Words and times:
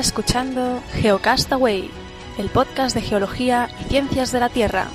Escuchando 0.00 0.82
Geocastaway, 0.94 1.90
el 2.38 2.48
podcast 2.48 2.96
de 2.96 3.02
geología 3.02 3.68
y 3.82 3.84
ciencias 3.90 4.32
de 4.32 4.40
la 4.40 4.48
Tierra. 4.48 4.88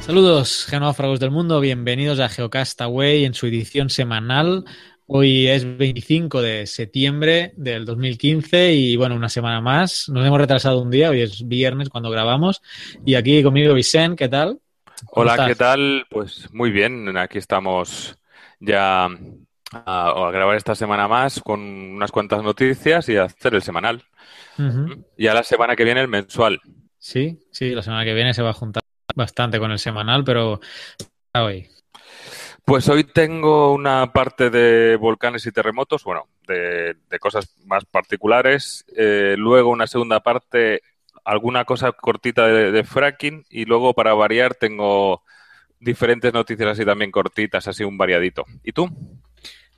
Saludos, 0.00 0.66
genófragos 0.68 1.20
del 1.20 1.30
mundo, 1.30 1.60
bienvenidos 1.60 2.18
a 2.18 2.28
Geocastaway 2.28 3.24
en 3.24 3.34
su 3.34 3.46
edición 3.46 3.88
semanal. 3.88 4.64
Hoy 5.06 5.48
es 5.48 5.76
25 5.76 6.40
de 6.40 6.66
septiembre 6.66 7.52
del 7.56 7.84
2015 7.84 8.72
y 8.72 8.96
bueno, 8.96 9.16
una 9.16 9.28
semana 9.28 9.60
más. 9.60 10.08
Nos 10.08 10.26
hemos 10.26 10.38
retrasado 10.38 10.80
un 10.80 10.90
día, 10.90 11.10
hoy 11.10 11.22
es 11.22 11.46
viernes 11.46 11.88
cuando 11.88 12.10
grabamos. 12.10 12.62
Y 13.04 13.16
aquí 13.16 13.42
conmigo 13.42 13.74
Vicente, 13.74 14.24
¿qué 14.24 14.28
tal? 14.28 14.60
Hola, 15.08 15.46
¿qué 15.46 15.54
tal? 15.54 16.06
Pues 16.08 16.52
muy 16.52 16.70
bien, 16.70 17.16
aquí 17.16 17.38
estamos 17.38 18.16
ya 18.60 19.08
a, 19.72 20.30
grabar 20.32 20.56
esta 20.56 20.74
semana 20.74 21.08
más 21.08 21.40
con 21.40 21.60
unas 21.60 22.12
cuantas 22.12 22.42
noticias 22.42 23.08
y 23.08 23.16
a 23.16 23.24
hacer 23.24 23.54
el 23.54 23.62
semanal. 23.62 24.04
Y 25.16 25.26
a 25.26 25.34
la 25.34 25.42
semana 25.42 25.74
que 25.74 25.84
viene 25.84 26.00
el 26.00 26.08
mensual. 26.08 26.60
Sí, 26.98 27.40
sí, 27.50 27.70
la 27.70 27.82
semana 27.82 28.04
que 28.04 28.14
viene 28.14 28.34
se 28.34 28.42
va 28.42 28.50
a 28.50 28.54
juntar 28.54 28.82
bastante 29.16 29.58
con 29.58 29.72
el 29.72 29.78
semanal, 29.78 30.22
pero 30.22 30.60
hoy. 31.34 31.68
Pues 32.64 32.88
hoy 32.88 33.04
tengo 33.04 33.72
una 33.72 34.12
parte 34.12 34.48
de 34.48 34.96
volcanes 34.96 35.44
y 35.46 35.52
terremotos, 35.52 36.04
bueno, 36.04 36.28
de, 36.46 36.96
cosas 37.20 37.56
más 37.66 37.84
particulares. 37.84 38.84
Eh, 38.96 39.34
luego 39.36 39.70
una 39.70 39.86
segunda 39.86 40.20
parte, 40.20 40.82
alguna 41.24 41.64
cosa 41.64 41.92
cortita 41.92 42.46
de, 42.46 42.84
fracking. 42.84 43.44
Y 43.50 43.64
luego, 43.64 43.94
para 43.94 44.14
variar, 44.14 44.54
tengo 44.54 45.22
diferentes 45.80 46.32
noticias 46.32 46.70
así 46.70 46.84
también 46.84 47.10
cortitas, 47.10 47.66
así 47.66 47.82
un 47.82 47.98
variadito. 47.98 48.44
¿Y 48.62 48.72
tú? 48.72 48.88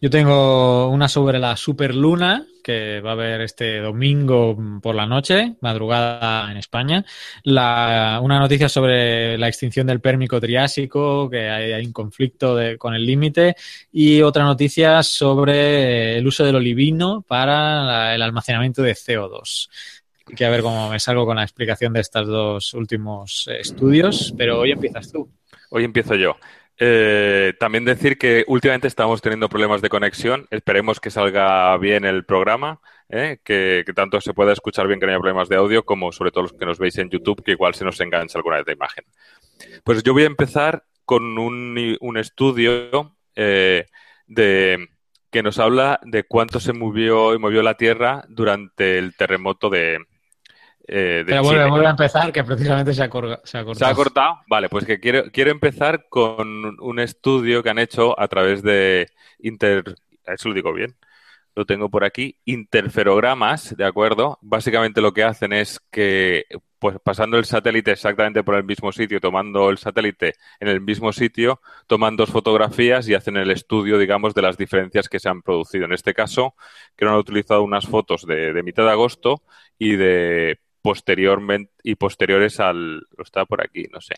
Yo 0.04 0.10
tengo 0.10 0.90
una 0.90 1.08
sobre 1.08 1.38
la 1.38 1.56
superluna, 1.56 2.46
que 2.62 3.00
va 3.00 3.08
a 3.08 3.12
haber 3.14 3.40
este 3.40 3.78
domingo 3.78 4.54
por 4.82 4.94
la 4.94 5.06
noche, 5.06 5.54
madrugada 5.62 6.50
en 6.50 6.58
España. 6.58 7.02
una 7.46 8.38
noticia 8.38 8.68
sobre 8.68 9.38
la 9.38 9.48
extinción 9.48 9.86
del 9.86 10.02
pérmico 10.02 10.38
triásico, 10.38 11.30
que 11.30 11.48
hay, 11.48 11.86
un 11.86 11.94
conflicto 11.94 12.58
con 12.76 12.92
el 12.92 13.06
límite. 13.06 13.56
Y 13.92 14.20
otra 14.20 14.44
noticia 14.44 15.02
sobre 15.02 16.18
el 16.18 16.26
uso 16.26 16.44
del 16.44 16.56
olivino 16.56 17.22
para 17.26 18.14
el 18.14 18.20
almacenamiento 18.20 18.82
de 18.82 18.92
CO2. 18.92 19.70
Hay 20.26 20.34
que 20.34 20.50
ver 20.50 20.60
cómo 20.60 20.90
me 20.90 21.00
salgo 21.00 21.24
con 21.24 21.36
la 21.36 21.44
explicación 21.44 21.94
de 21.94 22.00
estos 22.00 22.26
dos 22.26 22.74
últimos 22.74 23.48
estudios, 23.58 24.34
pero 24.36 24.60
hoy 24.60 24.72
empiezas 24.72 25.10
tú. 25.10 25.30
Hoy 25.70 25.84
empiezo 25.84 26.14
yo. 26.14 26.36
Eh, 26.78 27.54
también 27.60 27.84
decir 27.84 28.18
que 28.18 28.44
últimamente 28.48 28.88
estamos 28.88 29.22
teniendo 29.22 29.48
problemas 29.48 29.80
de 29.80 29.88
conexión. 29.88 30.46
Esperemos 30.50 31.00
que 31.00 31.10
salga 31.10 31.76
bien 31.78 32.04
el 32.04 32.24
programa, 32.24 32.80
¿eh? 33.08 33.38
que, 33.44 33.84
tanto 33.94 34.20
se 34.20 34.34
pueda 34.34 34.52
escuchar 34.52 34.88
bien 34.88 34.98
que 34.98 35.06
no 35.06 35.12
haya 35.12 35.20
problemas 35.20 35.48
de 35.48 35.56
audio, 35.56 35.84
como 35.84 36.10
sobre 36.12 36.30
todo 36.30 36.42
los 36.42 36.52
que 36.52 36.66
nos 36.66 36.78
veis 36.78 36.98
en 36.98 37.10
YouTube, 37.10 37.42
que 37.44 37.52
igual 37.52 37.74
se 37.74 37.84
nos 37.84 38.00
engancha 38.00 38.38
alguna 38.38 38.56
vez 38.56 38.66
de 38.66 38.72
imagen. 38.72 39.04
Pues 39.84 40.02
yo 40.02 40.12
voy 40.12 40.24
a 40.24 40.26
empezar 40.26 40.84
con 41.04 41.38
un, 41.38 42.16
estudio 42.16 43.16
eh, 43.36 43.86
que 44.26 45.42
nos 45.42 45.58
habla 45.58 46.00
de 46.02 46.24
cuánto 46.24 46.60
se 46.60 46.72
movió 46.72 47.34
y 47.34 47.38
movió 47.38 47.62
la 47.62 47.74
Tierra 47.74 48.24
durante 48.28 48.98
el 48.98 49.14
terremoto 49.16 49.70
de, 49.70 49.98
eh, 50.86 51.24
Pero 51.26 51.42
vuelve, 51.42 51.86
a 51.86 51.90
empezar, 51.90 52.30
que 52.30 52.44
precisamente 52.44 52.92
se 52.92 53.02
ha, 53.02 53.08
cortado. 53.08 53.40
¿Se 53.44 53.58
ha 53.58 53.94
cortado? 53.94 54.40
Vale, 54.46 54.68
pues 54.68 54.84
que 54.84 55.00
quiero, 55.00 55.30
quiero 55.32 55.50
empezar 55.50 56.06
con 56.10 56.78
un 56.80 57.00
estudio 57.00 57.62
que 57.62 57.70
han 57.70 57.78
hecho 57.78 58.18
a 58.20 58.28
través 58.28 58.62
de 58.62 59.08
Inter... 59.38 59.94
Eso 60.26 60.48
lo 60.48 60.54
digo 60.54 60.72
bien. 60.72 60.94
Lo 61.54 61.64
tengo 61.64 61.88
por 61.88 62.04
aquí. 62.04 62.38
Interferogramas, 62.44 63.76
¿de 63.76 63.84
acuerdo? 63.84 64.38
Básicamente 64.42 65.00
lo 65.00 65.14
que 65.14 65.22
hacen 65.22 65.52
es 65.52 65.80
que, 65.90 66.44
pues 66.78 66.96
pasando 67.02 67.38
el 67.38 67.44
satélite 67.44 67.92
exactamente 67.92 68.42
por 68.42 68.56
el 68.56 68.64
mismo 68.64 68.90
sitio, 68.92 69.20
tomando 69.20 69.70
el 69.70 69.78
satélite 69.78 70.34
en 70.60 70.68
el 70.68 70.80
mismo 70.80 71.12
sitio, 71.12 71.60
toman 71.86 72.16
dos 72.16 72.30
fotografías 72.30 73.08
y 73.08 73.14
hacen 73.14 73.36
el 73.36 73.50
estudio, 73.50 73.98
digamos, 73.98 74.34
de 74.34 74.42
las 74.42 74.58
diferencias 74.58 75.08
que 75.08 75.20
se 75.20 75.28
han 75.28 75.42
producido. 75.42 75.84
En 75.84 75.92
este 75.92 76.12
caso, 76.12 76.54
que 76.96 77.06
han 77.06 77.14
utilizado 77.14 77.62
unas 77.62 77.86
fotos 77.86 78.26
de, 78.26 78.52
de 78.52 78.62
mitad 78.62 78.84
de 78.84 78.90
agosto 78.90 79.42
y 79.78 79.96
de 79.96 80.58
posteriormente 80.84 81.72
y 81.82 81.94
posteriores 81.94 82.60
al 82.60 83.06
está 83.16 83.46
por 83.46 83.62
aquí, 83.62 83.86
no 83.90 84.02
sé. 84.02 84.16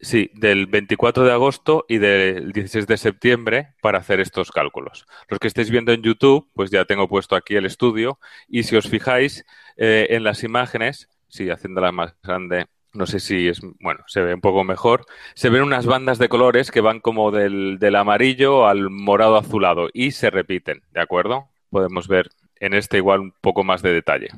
Sí, 0.00 0.30
del 0.32 0.66
24 0.66 1.24
de 1.24 1.32
agosto 1.32 1.84
y 1.90 1.98
del 1.98 2.52
16 2.52 2.86
de 2.86 2.96
septiembre 2.96 3.74
para 3.82 3.98
hacer 3.98 4.20
estos 4.20 4.50
cálculos. 4.50 5.04
Los 5.28 5.38
que 5.38 5.48
estéis 5.48 5.70
viendo 5.70 5.92
en 5.92 6.00
YouTube, 6.00 6.48
pues 6.54 6.70
ya 6.70 6.86
tengo 6.86 7.06
puesto 7.06 7.36
aquí 7.36 7.54
el 7.56 7.66
estudio 7.66 8.18
y 8.48 8.62
si 8.62 8.76
os 8.76 8.88
fijáis 8.88 9.44
eh, 9.76 10.06
en 10.08 10.24
las 10.24 10.42
imágenes, 10.42 11.10
sí, 11.28 11.50
haciéndola 11.50 11.92
más 11.92 12.14
grande, 12.22 12.64
no 12.94 13.04
sé 13.04 13.20
si 13.20 13.48
es, 13.48 13.60
bueno, 13.80 14.02
se 14.06 14.22
ve 14.22 14.32
un 14.32 14.40
poco 14.40 14.64
mejor, 14.64 15.04
se 15.34 15.50
ven 15.50 15.64
unas 15.64 15.84
bandas 15.84 16.18
de 16.18 16.30
colores 16.30 16.70
que 16.70 16.80
van 16.80 17.00
como 17.00 17.30
del, 17.30 17.78
del 17.78 17.94
amarillo 17.94 18.66
al 18.66 18.88
morado 18.88 19.36
azulado 19.36 19.90
y 19.92 20.12
se 20.12 20.30
repiten, 20.30 20.80
¿de 20.92 21.00
acuerdo? 21.00 21.50
Podemos 21.68 22.08
ver 22.08 22.30
en 22.58 22.72
este 22.72 22.96
igual 22.96 23.20
un 23.20 23.34
poco 23.42 23.64
más 23.64 23.82
de 23.82 23.92
detalle. 23.92 24.28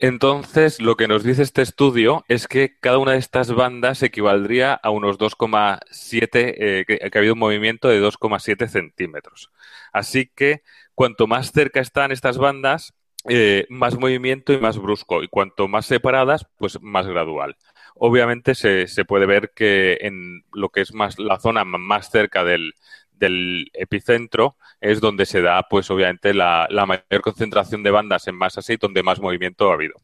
Entonces, 0.00 0.80
lo 0.80 0.96
que 0.96 1.06
nos 1.06 1.22
dice 1.22 1.42
este 1.42 1.62
estudio 1.62 2.24
es 2.28 2.48
que 2.48 2.76
cada 2.80 2.98
una 2.98 3.12
de 3.12 3.18
estas 3.18 3.52
bandas 3.52 4.02
equivaldría 4.02 4.74
a 4.74 4.90
unos 4.90 5.18
2,7, 5.18 6.54
eh, 6.56 6.84
que, 6.86 7.00
ha 7.02 7.18
habido 7.18 7.34
un 7.34 7.38
movimiento 7.38 7.88
de 7.88 8.00
2,7 8.00 8.68
centímetros. 8.68 9.50
Así 9.92 10.30
que 10.34 10.62
cuanto 10.94 11.26
más 11.26 11.52
cerca 11.52 11.80
están 11.80 12.10
estas 12.10 12.38
bandas, 12.38 12.94
eh, 13.28 13.66
más 13.68 13.96
movimiento 13.96 14.52
y 14.52 14.58
más 14.58 14.78
brusco. 14.78 15.22
Y 15.22 15.28
cuanto 15.28 15.68
más 15.68 15.86
separadas, 15.86 16.46
pues 16.58 16.80
más 16.82 17.06
gradual. 17.06 17.56
Obviamente 17.94 18.54
se, 18.54 18.88
se 18.88 19.04
puede 19.04 19.26
ver 19.26 19.52
que 19.54 19.98
en 20.00 20.44
lo 20.52 20.70
que 20.70 20.80
es 20.80 20.92
más 20.94 21.18
la 21.18 21.38
zona 21.38 21.64
más 21.64 22.10
cerca 22.10 22.42
del, 22.42 22.74
del 23.22 23.70
epicentro 23.72 24.56
es 24.80 25.00
donde 25.00 25.26
se 25.26 25.42
da, 25.42 25.62
pues 25.68 25.90
obviamente, 25.90 26.34
la, 26.34 26.66
mayor 26.86 27.22
concentración 27.22 27.84
de 27.84 27.92
bandas 27.92 28.26
en 28.26 28.34
masa 28.34 28.60
y 28.68 28.76
donde 28.76 29.04
más 29.04 29.20
movimiento 29.20 29.70
ha 29.70 29.74
habido. 29.74 29.94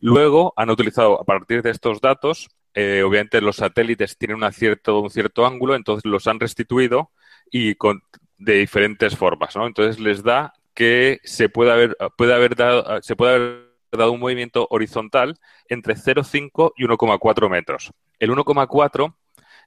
Luego 0.00 0.54
han 0.56 0.70
utilizado, 0.70 1.20
a 1.20 1.24
partir 1.24 1.62
de 1.62 1.70
estos 1.70 2.00
datos, 2.00 2.48
eh, 2.72 3.02
obviamente 3.02 3.42
los 3.42 3.56
satélites 3.56 4.16
tienen 4.16 4.42
un 4.42 4.52
cierto, 4.52 5.00
un 5.00 5.10
cierto 5.10 5.46
ángulo, 5.46 5.74
entonces 5.74 6.04
los 6.10 6.26
han 6.26 6.40
restituido 6.40 7.10
y 7.50 7.74
con, 7.74 8.02
de 8.38 8.54
diferentes 8.54 9.16
formas, 9.16 9.54
¿no? 9.54 9.66
Entonces 9.66 10.00
les 10.00 10.22
da 10.22 10.54
que 10.74 11.20
se 11.24 11.50
haber, 11.54 11.96
puede 12.16 12.34
haber 12.34 12.56
dado, 12.56 13.02
se 13.02 13.16
puede 13.16 13.34
haber 13.34 13.66
dado 13.92 14.12
un 14.12 14.20
movimiento 14.20 14.66
horizontal 14.70 15.38
entre 15.68 15.94
0,5 15.94 16.72
y 16.76 16.84
1,4 16.84 17.50
metros. 17.50 17.92
El 18.18 18.30
1,4 18.30 19.14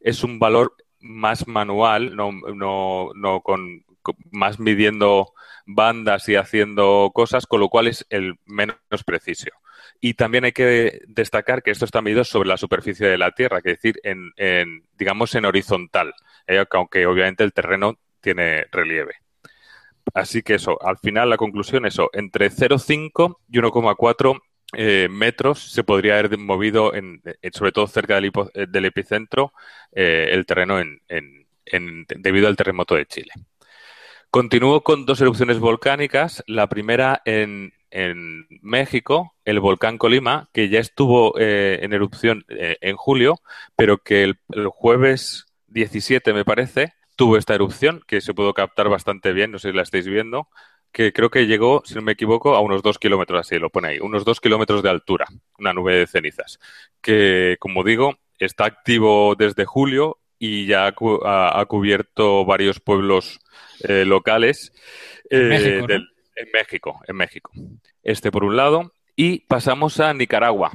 es 0.01 0.23
un 0.23 0.39
valor 0.39 0.75
más 0.99 1.47
manual, 1.47 2.15
no, 2.15 2.31
no, 2.31 3.11
no 3.15 3.41
con, 3.41 3.83
más 4.31 4.59
midiendo 4.59 5.33
bandas 5.65 6.27
y 6.29 6.35
haciendo 6.35 7.11
cosas, 7.13 7.45
con 7.45 7.59
lo 7.59 7.69
cual 7.69 7.87
es 7.87 8.05
el 8.09 8.35
menos 8.45 8.77
preciso. 9.05 9.49
Y 10.01 10.13
también 10.13 10.45
hay 10.45 10.51
que 10.51 11.01
destacar 11.07 11.61
que 11.61 11.71
esto 11.71 11.85
está 11.85 12.01
medido 12.01 12.23
sobre 12.23 12.49
la 12.49 12.57
superficie 12.57 13.07
de 13.07 13.17
la 13.17 13.31
Tierra, 13.31 13.61
que 13.61 13.71
es 13.71 13.81
decir, 13.81 13.99
en, 14.03 14.33
digamos 14.97 15.35
en 15.35 15.45
horizontal, 15.45 16.13
eh, 16.47 16.63
aunque 16.71 17.05
obviamente 17.05 17.43
el 17.43 17.53
terreno 17.53 17.97
tiene 18.21 18.65
relieve. 18.71 19.15
Así 20.13 20.41
que 20.41 20.55
eso, 20.55 20.81
al 20.81 20.97
final 20.97 21.29
la 21.29 21.37
conclusión 21.37 21.85
es 21.85 21.93
eso, 21.93 22.09
entre 22.13 22.49
0,5 22.49 23.37
y 23.49 23.59
1,4 23.59 24.41
eh, 24.73 25.07
metros 25.09 25.71
se 25.71 25.83
podría 25.83 26.19
haber 26.19 26.37
movido, 26.37 26.93
en, 26.93 27.21
sobre 27.53 27.71
todo 27.71 27.87
cerca 27.87 28.15
del, 28.15 28.31
eh, 28.53 28.87
epicentro, 28.87 29.53
eh, 29.91 30.29
el 30.31 30.45
terreno 30.45 30.79
en, 30.79 31.01
debido 32.17 32.47
al 32.47 32.55
terremoto 32.55 32.95
de 32.95 33.05
Chile. 33.05 33.31
Continúo 34.29 34.81
con 34.83 35.05
dos 35.05 35.21
erupciones 35.21 35.59
volcánicas. 35.59 36.43
La 36.45 36.67
primera 36.67 37.21
en, 37.25 37.73
México, 38.61 39.33
el 39.45 39.59
volcán 39.59 39.97
Colima, 39.97 40.49
que 40.53 40.69
ya 40.69 40.79
estuvo 40.79 41.39
en 41.39 41.91
erupción 41.91 42.45
en 42.47 42.95
julio, 42.95 43.39
pero 43.75 43.97
que 43.97 44.23
el, 44.23 44.39
el, 44.49 44.67
jueves 44.67 45.47
17, 45.69 46.33
me 46.33 46.45
parece, 46.45 46.93
tuvo 47.15 47.37
esta 47.37 47.55
erupción, 47.55 48.03
que 48.05 48.21
se 48.21 48.35
pudo 48.35 48.53
captar 48.53 48.89
bastante 48.89 49.33
bien, 49.33 49.49
no 49.51 49.57
sé 49.57 49.71
si 49.71 49.75
la 49.75 49.81
estáis 49.81 50.07
viendo, 50.07 50.49
que 50.91 51.13
creo 51.13 51.29
que 51.29 51.47
llegó, 51.47 51.81
si 51.85 51.95
no 51.95 52.01
me 52.01 52.13
equivoco, 52.13 52.55
a 52.55 52.61
unos 52.61 52.81
dos 52.81 52.97
kilómetros, 52.99 53.41
así 53.41 53.59
lo 53.59 53.69
pone 53.69 53.89
ahí, 53.89 53.99
unos 53.99 54.25
dos 54.25 54.41
kilómetros 54.41 54.83
de 54.83 54.89
altura, 54.89 55.27
una 55.57 55.73
nube 55.73 55.95
de 55.95 56.07
cenizas, 56.07 56.59
que, 57.01 57.57
como 57.59 57.83
digo, 57.83 58.17
está 58.39 58.65
activo 58.65 59.35
desde 59.35 59.65
julio 59.65 60.19
y 60.39 60.65
ya 60.65 60.87
ha, 60.87 61.65
cubierto 61.65 62.45
varios 62.45 62.79
pueblos 62.79 63.39
eh, 63.81 64.05
locales 64.05 64.71
eh, 65.29 65.81
en 66.39 66.47
México, 66.53 67.01
en 67.05 67.15
México. 67.15 67.51
Este 68.01 68.31
por 68.31 68.45
un 68.45 68.55
lado. 68.55 68.93
Y 69.15 69.41
pasamos 69.41 69.99
a 69.99 70.13
Nicaragua. 70.13 70.71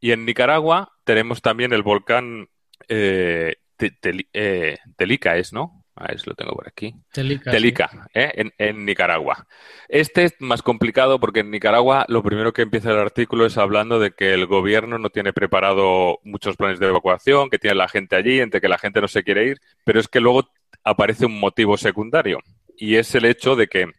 Y 0.00 0.12
en 0.12 0.26
Nicaragua 0.26 0.92
tenemos 1.04 1.40
también 1.40 1.72
el 1.72 1.82
volcán 1.82 2.48
eh, 2.88 3.56
eh, 3.78 4.78
Telica, 4.96 5.36
¿es, 5.38 5.52
no? 5.52 5.84
Ah, 5.98 6.12
eso 6.12 6.24
lo 6.26 6.34
tengo 6.34 6.52
por 6.52 6.68
aquí. 6.68 6.94
Telica. 7.10 8.08
¿eh? 8.12 8.50
en, 8.58 8.84
Nicaragua. 8.84 9.46
Este 9.88 10.24
es 10.24 10.34
más 10.40 10.60
complicado 10.60 11.18
porque 11.18 11.40
en 11.40 11.50
Nicaragua 11.50 12.04
lo 12.08 12.22
primero 12.22 12.52
que 12.52 12.60
empieza 12.60 12.90
el 12.90 12.98
artículo 12.98 13.46
es 13.46 13.56
hablando 13.56 13.98
de 13.98 14.10
que 14.10 14.34
el 14.34 14.46
gobierno 14.46 14.98
no 14.98 15.08
tiene 15.08 15.32
preparado 15.32 16.20
muchos 16.22 16.56
planes 16.56 16.78
de 16.80 16.88
evacuación, 16.88 17.48
que 17.48 17.58
tiene 17.58 17.76
la 17.76 17.88
gente 17.88 18.14
allí, 18.14 18.40
entre 18.40 18.60
que 18.60 18.68
la 18.68 18.76
gente 18.76 19.00
no 19.00 19.08
se 19.08 19.24
quiere 19.24 19.46
ir, 19.46 19.60
pero 19.84 19.98
es 19.98 20.08
que 20.08 20.20
luego 20.20 20.50
aparece 20.84 21.24
un 21.24 21.40
motivo 21.40 21.78
secundario 21.78 22.40
y 22.76 22.96
es 22.96 23.14
el 23.14 23.24
hecho 23.24 23.56
de 23.56 23.68
que, 23.68 23.90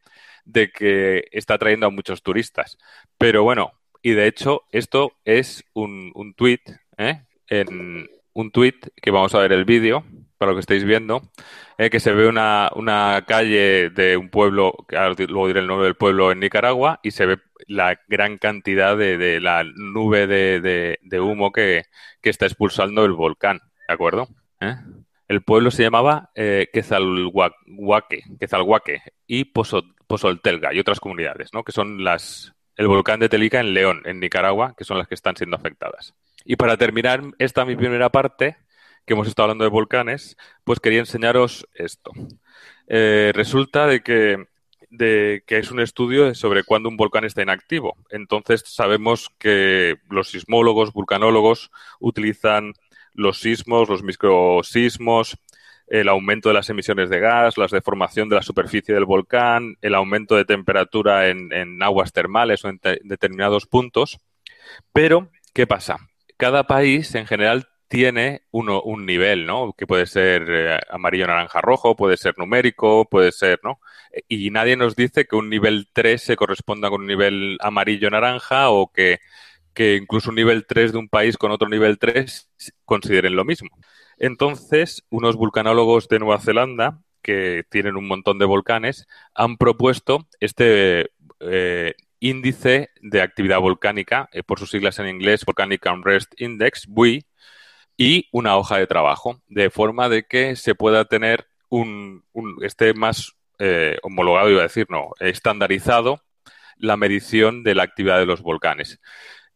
de 0.45 0.69
que 0.69 1.23
está 1.31 1.57
trayendo 1.57 1.87
a 1.87 1.91
muchos 1.91 2.21
turistas. 2.21 2.77
Pero 3.17 3.41
bueno, 3.41 3.71
y 4.03 4.11
de 4.11 4.27
hecho 4.27 4.65
esto 4.71 5.13
es 5.25 5.63
un, 5.73 6.11
un 6.13 6.35
tuit, 6.35 6.61
¿eh? 6.99 7.23
en 7.47 8.07
un 8.33 8.51
tuit 8.51 8.87
que 9.01 9.09
vamos 9.09 9.33
a 9.33 9.39
ver 9.39 9.51
el 9.51 9.65
vídeo 9.65 10.05
para 10.37 10.51
lo 10.51 10.55
que 10.55 10.61
estáis 10.61 10.83
viendo, 10.83 11.21
eh, 11.77 11.89
que 11.89 11.99
se 11.99 12.13
ve 12.13 12.27
una, 12.27 12.69
calle 13.27 13.89
de 13.89 14.17
un 14.17 14.29
pueblo, 14.29 14.73
luego 14.89 15.47
diré 15.47 15.59
el 15.59 15.67
nombre 15.67 15.85
del 15.85 15.95
pueblo 15.95 16.31
en 16.31 16.39
Nicaragua, 16.39 16.99
y 17.03 17.11
se 17.11 17.25
ve 17.25 17.37
la 17.67 17.99
gran 18.07 18.37
cantidad 18.37 18.97
de, 18.97 19.39
la 19.39 19.63
nube 19.63 20.27
de, 20.27 21.19
humo 21.19 21.51
que, 21.51 21.85
está 22.21 22.45
expulsando 22.45 23.05
el 23.05 23.13
volcán, 23.13 23.61
¿de 23.87 23.93
acuerdo? 23.93 24.27
¿Eh? 24.59 24.75
El 25.27 25.41
pueblo 25.41 25.71
se 25.71 25.83
llamaba 25.83 26.29
eh, 26.35 26.67
Quezalhuaque, 26.73 28.23
Quezalhuaque 28.39 29.01
y 29.25 29.45
Pozoltelga 29.45 30.73
y 30.73 30.79
otras 30.79 30.99
comunidades, 30.99 31.53
¿no? 31.53 31.63
que 31.63 31.71
son 31.71 32.03
las 32.03 32.53
el 32.77 32.87
volcán 32.87 33.19
de 33.19 33.27
Telica 33.27 33.59
en 33.59 33.73
León, 33.73 34.03
en 34.05 34.19
Nicaragua, 34.19 34.75
que 34.77 34.83
son 34.83 34.99
las 34.99 35.07
que 35.07 35.15
están 35.15 35.35
siendo 35.35 35.57
afectadas. 35.57 36.13
Y 36.45 36.55
para 36.55 36.77
terminar 36.77 37.23
esta 37.39 37.65
mi 37.65 37.75
primera 37.75 38.09
parte, 38.09 38.57
que 39.07 39.13
hemos 39.13 39.29
estado 39.29 39.45
hablando 39.45 39.63
de 39.63 39.69
volcanes, 39.69 40.35
pues 40.65 40.81
quería 40.81 40.99
enseñaros 40.99 41.65
esto. 41.73 42.11
Eh, 42.87 43.31
resulta 43.33 43.87
de 43.87 44.01
que, 44.01 44.45
es 45.47 45.71
un 45.71 45.79
estudio 45.79 46.35
sobre 46.35 46.63
cuándo 46.63 46.89
un 46.89 46.97
volcán 46.97 47.23
está 47.23 47.41
inactivo. 47.41 47.95
Entonces 48.09 48.63
sabemos 48.65 49.29
que 49.39 49.95
los 50.09 50.29
sismólogos, 50.29 50.91
vulcanólogos, 50.91 51.71
utilizan 52.01 52.73
los 53.13 53.39
sismos, 53.39 53.87
los 53.87 54.03
microsismos, 54.03 55.37
el 55.87 56.09
aumento 56.09 56.49
de 56.49 56.55
las 56.55 56.69
emisiones 56.69 57.09
de 57.09 57.21
gas, 57.21 57.57
la 57.57 57.67
deformación 57.67 58.27
de 58.27 58.35
la 58.35 58.41
superficie 58.41 58.93
del 58.93 59.05
volcán, 59.05 59.77
el 59.81 59.95
aumento 59.95 60.35
de 60.35 60.43
temperatura 60.43 61.29
en, 61.29 61.53
en 61.53 61.81
aguas 61.81 62.11
termales 62.11 62.65
o 62.65 62.67
en 62.67 62.81
determinados 63.03 63.67
puntos. 63.67 64.19
Pero, 64.91 65.31
¿qué 65.53 65.65
pasa? 65.65 65.97
Cada 66.35 66.67
país 66.67 67.15
en 67.15 67.25
general 67.25 67.69
tiene 67.87 68.43
uno, 68.51 68.81
un 68.81 69.05
nivel, 69.05 69.45
¿no? 69.45 69.73
Que 69.73 69.87
puede 69.87 70.05
ser 70.07 70.45
eh, 70.49 70.79
amarillo, 70.89 71.27
naranja, 71.27 71.61
rojo, 71.61 71.95
puede 71.95 72.17
ser 72.17 72.37
numérico, 72.37 73.07
puede 73.09 73.31
ser, 73.31 73.59
¿no? 73.63 73.79
Y 74.27 74.49
nadie 74.51 74.75
nos 74.77 74.95
dice 74.95 75.25
que 75.25 75.35
un 75.35 75.49
nivel 75.49 75.87
3 75.93 76.21
se 76.21 76.35
corresponda 76.35 76.89
con 76.89 77.01
un 77.01 77.07
nivel 77.07 77.57
amarillo, 77.61 78.09
naranja 78.09 78.69
o 78.69 78.91
que, 78.91 79.19
que 79.73 79.95
incluso 79.95 80.29
un 80.29 80.35
nivel 80.35 80.65
3 80.65 80.93
de 80.93 80.97
un 80.97 81.09
país 81.09 81.37
con 81.37 81.51
otro 81.51 81.69
nivel 81.69 81.99
3 81.99 82.49
consideren 82.85 83.35
lo 83.35 83.45
mismo. 83.45 83.69
Entonces, 84.17 85.03
unos 85.09 85.35
vulcanólogos 85.35 86.07
de 86.07 86.19
Nueva 86.19 86.39
Zelanda, 86.39 87.01
que 87.21 87.63
tienen 87.69 87.95
un 87.97 88.07
montón 88.07 88.39
de 88.39 88.45
volcanes, 88.45 89.07
han 89.35 89.57
propuesto 89.57 90.27
este 90.39 91.11
eh, 91.39 91.93
índice 92.19 92.89
de 93.01 93.21
actividad 93.21 93.59
volcánica, 93.59 94.29
eh, 94.31 94.43
por 94.43 94.59
sus 94.59 94.71
siglas 94.71 94.99
en 94.99 95.07
inglés, 95.07 95.45
Volcanic 95.45 95.85
Unrest 95.85 96.33
Index, 96.41 96.87
BUI, 96.87 97.25
y 97.97 98.29
una 98.31 98.55
hoja 98.57 98.77
de 98.77 98.87
trabajo, 98.87 99.41
de 99.47 99.69
forma 99.69 100.07
de 100.07 100.23
que 100.23 100.55
se 100.55 100.75
pueda 100.75 101.05
tener 101.05 101.47
un, 101.69 102.23
esté 102.61 102.93
más 102.93 103.33
eh, 103.59 103.97
homologado, 104.03 104.49
iba 104.49 104.59
a 104.59 104.63
decir, 104.63 104.85
no, 104.89 105.09
estandarizado 105.19 106.21
la 106.77 106.95
medición 106.95 107.63
de 107.63 107.75
la 107.75 107.83
actividad 107.83 108.19
de 108.19 108.27
los 108.27 108.41
volcanes. 108.41 108.99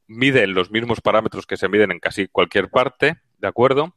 Miden 0.08 0.56
los 0.56 0.72
mismos 0.72 1.02
parámetros 1.02 1.46
que 1.46 1.56
se 1.56 1.70
miden 1.70 1.92
en 1.92 2.00
casi 2.00 2.28
cualquier 2.28 2.70
parte, 2.70 3.18
¿de 3.38 3.48
acuerdo? 3.48 3.96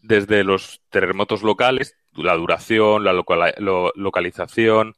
Desde 0.00 0.42
los 0.44 0.82
terremotos 0.90 1.42
locales, 1.42 1.96
la 2.12 2.34
duración, 2.34 3.04
la 3.04 3.12
localización, 3.14 4.94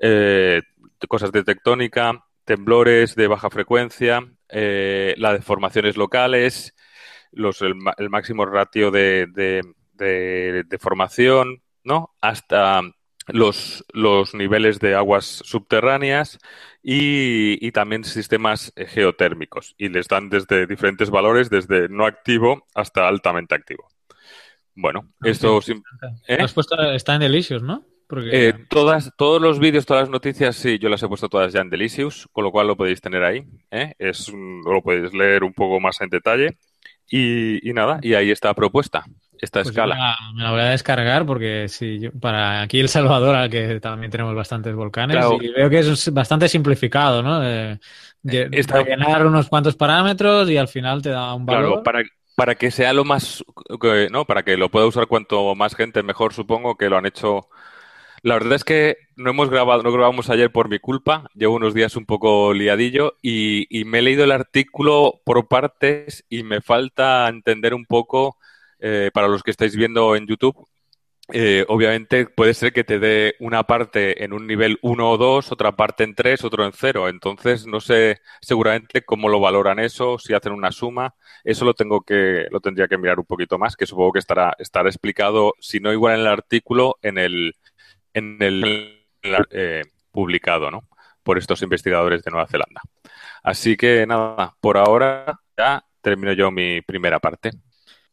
eh, 0.00 0.62
cosas 1.08 1.30
de 1.30 1.44
tectónica, 1.44 2.24
temblores 2.44 3.14
de 3.14 3.28
baja 3.28 3.50
frecuencia, 3.50 4.26
eh, 4.48 5.14
las 5.18 5.34
deformaciones 5.34 5.96
locales, 5.96 6.74
los, 7.32 7.62
el, 7.62 7.74
máximo 8.10 8.46
ratio 8.46 8.90
de, 8.90 9.26
de, 9.26 10.78
formación, 10.78 11.62
¿no? 11.84 12.14
Hasta 12.20 12.82
los, 13.28 13.84
los 13.92 14.34
niveles 14.34 14.80
de 14.80 14.94
aguas 14.94 15.24
subterráneas 15.24 16.38
y, 16.82 17.64
y, 17.64 17.72
también 17.72 18.04
sistemas 18.04 18.72
geotérmicos. 18.76 19.74
Y 19.78 19.88
les 19.88 20.08
dan 20.08 20.30
desde 20.30 20.66
diferentes 20.66 21.10
valores, 21.10 21.50
desde 21.50 21.88
no 21.88 22.06
activo 22.06 22.66
hasta 22.74 23.06
altamente 23.06 23.54
activo. 23.54 23.88
Bueno, 24.74 25.12
ah, 25.20 25.28
esto... 25.28 25.60
¿eh? 26.26 26.38
está 26.94 27.14
en 27.14 27.20
Delicious, 27.20 27.62
¿no? 27.62 27.84
Eh, 28.32 28.54
todas, 28.68 29.12
todos 29.16 29.40
los 29.40 29.60
vídeos, 29.60 29.86
todas 29.86 30.04
las 30.04 30.10
noticias, 30.10 30.56
sí, 30.56 30.78
yo 30.78 30.88
las 30.88 31.02
he 31.02 31.08
puesto 31.08 31.28
todas 31.28 31.52
ya 31.52 31.60
en 31.60 31.70
Delicious, 31.70 32.28
con 32.32 32.42
lo 32.42 32.50
cual 32.50 32.66
lo 32.66 32.76
podéis 32.76 33.00
tener 33.00 33.22
ahí. 33.22 33.44
¿eh? 33.70 33.94
Es, 33.98 34.32
lo 34.32 34.82
podéis 34.82 35.14
leer 35.14 35.44
un 35.44 35.52
poco 35.52 35.78
más 35.78 36.00
en 36.00 36.08
detalle. 36.08 36.58
Y, 37.12 37.72
nada, 37.74 37.98
y 38.02 38.14
ahí 38.14 38.30
está 38.30 38.54
propuesta, 38.54 39.04
esta 39.40 39.60
pues 39.60 39.70
escala. 39.70 40.16
Me 40.34 40.44
la, 40.44 40.50
voy 40.52 40.60
a 40.60 40.70
descargar 40.70 41.26
porque 41.26 41.66
si 41.68 42.08
para 42.08 42.62
aquí 42.62 42.78
El 42.78 42.88
Salvador, 42.88 43.34
al 43.34 43.50
que 43.50 43.80
también 43.80 44.12
tenemos 44.12 44.34
bastantes 44.34 44.74
volcanes, 44.76 45.24
y 45.40 45.48
veo 45.48 45.68
que 45.68 45.80
es 45.80 46.14
bastante 46.14 46.48
simplificado, 46.48 47.22
¿no? 47.22 47.40
De, 47.40 47.80
llenar 48.22 49.26
unos 49.26 49.48
cuantos 49.48 49.74
parámetros 49.74 50.48
y 50.50 50.56
al 50.56 50.68
final 50.68 51.02
te 51.02 51.08
da 51.08 51.34
un 51.34 51.46
valor. 51.46 51.64
Claro, 51.64 51.82
para, 51.82 52.02
para 52.36 52.54
que 52.54 52.70
sea 52.70 52.92
lo 52.92 53.04
más, 53.04 53.44
¿no? 54.10 54.24
Para 54.24 54.44
que 54.44 54.56
lo 54.56 54.70
pueda 54.70 54.86
usar 54.86 55.08
cuanto 55.08 55.54
más 55.56 55.74
gente 55.74 56.02
mejor, 56.04 56.32
supongo 56.32 56.76
que 56.76 56.88
lo 56.88 56.96
han 56.96 57.06
hecho 57.06 57.48
la 58.22 58.34
verdad 58.34 58.54
es 58.54 58.64
que 58.64 58.96
no 59.16 59.30
hemos 59.30 59.50
grabado, 59.50 59.82
no 59.82 59.92
grabamos 59.92 60.30
ayer 60.30 60.50
por 60.52 60.68
mi 60.68 60.78
culpa. 60.78 61.28
Llevo 61.34 61.54
unos 61.54 61.74
días 61.74 61.96
un 61.96 62.06
poco 62.06 62.52
liadillo 62.52 63.16
y, 63.22 63.66
me 63.86 63.98
he 63.98 64.02
leído 64.02 64.24
el 64.24 64.32
artículo 64.32 65.20
por 65.24 65.48
partes 65.48 66.24
y 66.28 66.42
me 66.42 66.60
falta 66.60 67.28
entender 67.28 67.74
un 67.74 67.86
poco, 67.86 68.36
eh, 68.78 69.10
para 69.14 69.28
los 69.28 69.42
que 69.42 69.50
estáis 69.50 69.76
viendo 69.76 70.16
en 70.16 70.26
YouTube, 70.26 70.68
eh, 71.32 71.64
obviamente 71.68 72.26
puede 72.26 72.54
ser 72.54 72.72
que 72.72 72.84
te 72.84 72.98
dé 72.98 73.36
una 73.40 73.64
parte 73.64 74.24
en 74.24 74.32
un 74.32 74.46
nivel 74.46 74.78
1 74.82 75.10
o 75.10 75.16
2, 75.16 75.52
otra 75.52 75.76
parte 75.76 76.04
en 76.04 76.14
3, 76.14 76.44
otro 76.44 76.64
en 76.64 76.72
0. 76.72 77.08
Entonces, 77.08 77.66
no 77.66 77.80
sé 77.80 78.20
seguramente 78.40 79.02
cómo 79.02 79.28
lo 79.28 79.40
valoran 79.40 79.78
eso, 79.78 80.18
si 80.18 80.34
hacen 80.34 80.52
una 80.52 80.72
suma. 80.72 81.14
Eso 81.44 81.64
lo 81.64 81.74
tengo 81.74 82.02
que, 82.02 82.46
lo 82.50 82.60
tendría 82.60 82.88
que 82.88 82.98
mirar 82.98 83.18
un 83.18 83.26
poquito 83.26 83.58
más, 83.58 83.76
que 83.76 83.86
supongo 83.86 84.12
que 84.12 84.18
estará, 84.18 84.54
estará 84.58 84.88
explicado, 84.88 85.54
si 85.60 85.80
no 85.80 85.92
igual 85.92 86.14
en 86.14 86.20
el 86.20 86.26
artículo, 86.26 86.98
en 87.02 87.18
el, 87.18 87.54
en 88.14 88.36
el 88.40 89.04
eh, 89.50 89.82
publicado, 90.10 90.70
¿no? 90.70 90.88
Por 91.22 91.38
estos 91.38 91.62
investigadores 91.62 92.22
de 92.22 92.30
Nueva 92.30 92.46
Zelanda. 92.48 92.80
Así 93.42 93.76
que 93.76 94.06
nada, 94.06 94.54
por 94.60 94.76
ahora 94.76 95.40
ya 95.56 95.84
termino 96.00 96.32
yo 96.32 96.50
mi 96.50 96.80
primera 96.82 97.18
parte. 97.18 97.50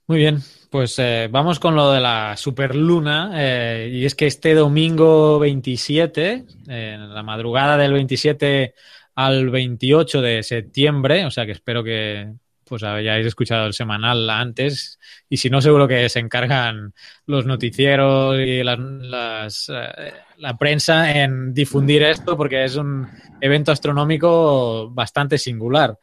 Muy 0.07 0.19
bien, 0.19 0.39
pues 0.69 0.97
eh, 0.99 1.27
vamos 1.29 1.59
con 1.59 1.75
lo 1.75 1.91
de 1.91 1.99
la 1.99 2.35
superluna. 2.37 3.31
Eh, 3.35 3.89
y 3.91 4.05
es 4.05 4.15
que 4.15 4.27
este 4.27 4.53
domingo 4.53 5.37
27, 5.39 6.45
en 6.67 7.13
la 7.13 7.23
madrugada 7.23 7.77
del 7.77 7.93
27 7.93 8.73
al 9.15 9.49
28 9.49 10.21
de 10.21 10.43
septiembre, 10.43 11.25
o 11.25 11.31
sea 11.31 11.45
que 11.45 11.51
espero 11.51 11.83
que 11.83 12.31
pues 12.67 12.83
hayáis 12.83 13.25
escuchado 13.25 13.65
el 13.65 13.73
semanal 13.73 14.29
antes 14.29 14.99
y 15.29 15.37
si 15.37 15.49
no 15.49 15.61
seguro 15.61 15.87
que 15.87 16.09
se 16.09 16.19
encargan 16.19 16.93
los 17.25 17.45
noticieros 17.45 18.37
y 18.39 18.63
las, 18.63 19.69
eh, 19.69 20.13
la 20.37 20.57
prensa 20.57 21.11
en 21.11 21.53
difundir 21.53 22.03
esto 22.03 22.37
porque 22.37 22.63
es 22.63 22.75
un 22.75 23.07
evento 23.41 23.71
astronómico 23.71 24.89
bastante 24.91 25.37
singular 25.37 25.97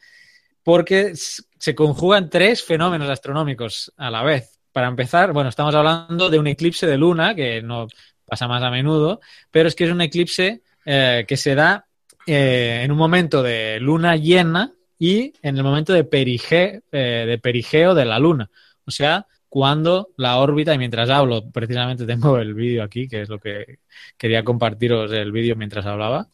porque 0.65 1.13
se 1.15 1.75
conjugan 1.75 2.31
tres 2.31 2.65
fenómenos 2.65 3.09
astronómicos 3.09 3.93
a 3.97 4.11
la 4.11 4.23
vez. 4.23 4.59
Para 4.73 4.89
empezar, 4.89 5.33
bueno, 5.33 5.51
estamos 5.51 5.75
hablando 5.75 6.31
de 6.31 6.39
un 6.39 6.47
eclipse 6.49 6.87
de 6.87 6.99
luna 6.99 7.35
que 7.35 7.63
no 7.63 7.87
pasa 8.25 8.49
más 8.49 8.63
a 8.63 8.71
menudo, 8.71 9.21
pero 9.51 9.69
es 9.69 9.75
que 9.75 9.85
es 9.85 9.91
un 9.91 10.01
eclipse 10.01 10.63
eh, 10.85 11.25
que 11.29 11.37
se 11.37 11.55
da 11.55 11.87
eh, 12.27 12.81
en 12.83 12.91
un 12.91 12.99
momento 12.99 13.43
de 13.43 13.79
luna 13.81 14.17
llena 14.17 14.73
y 14.99 15.33
en 15.43 15.57
el 15.57 15.63
momento 15.63 15.93
de, 15.93 16.05
perige, 16.05 16.83
eh, 16.93 17.25
de 17.27 17.39
perigeo 17.39 17.95
de 17.95 18.05
la 18.05 18.19
Luna. 18.19 18.51
O 18.85 18.91
sea, 18.91 19.27
cuando 19.49 20.11
la 20.17 20.39
órbita, 20.39 20.75
y 20.75 20.79
mientras 20.79 21.11
hablo, 21.11 21.51
precisamente 21.51 22.07
tengo 22.07 22.39
el 22.39 22.55
vídeo 22.55 22.83
aquí, 22.83 23.09
que 23.09 23.23
es 23.23 23.29
lo 23.29 23.39
que 23.39 23.79
quería 24.17 24.43
compartiros 24.43 25.13
el 25.13 25.33
vídeo 25.33 25.57
mientras 25.57 25.87
hablaba. 25.87 26.29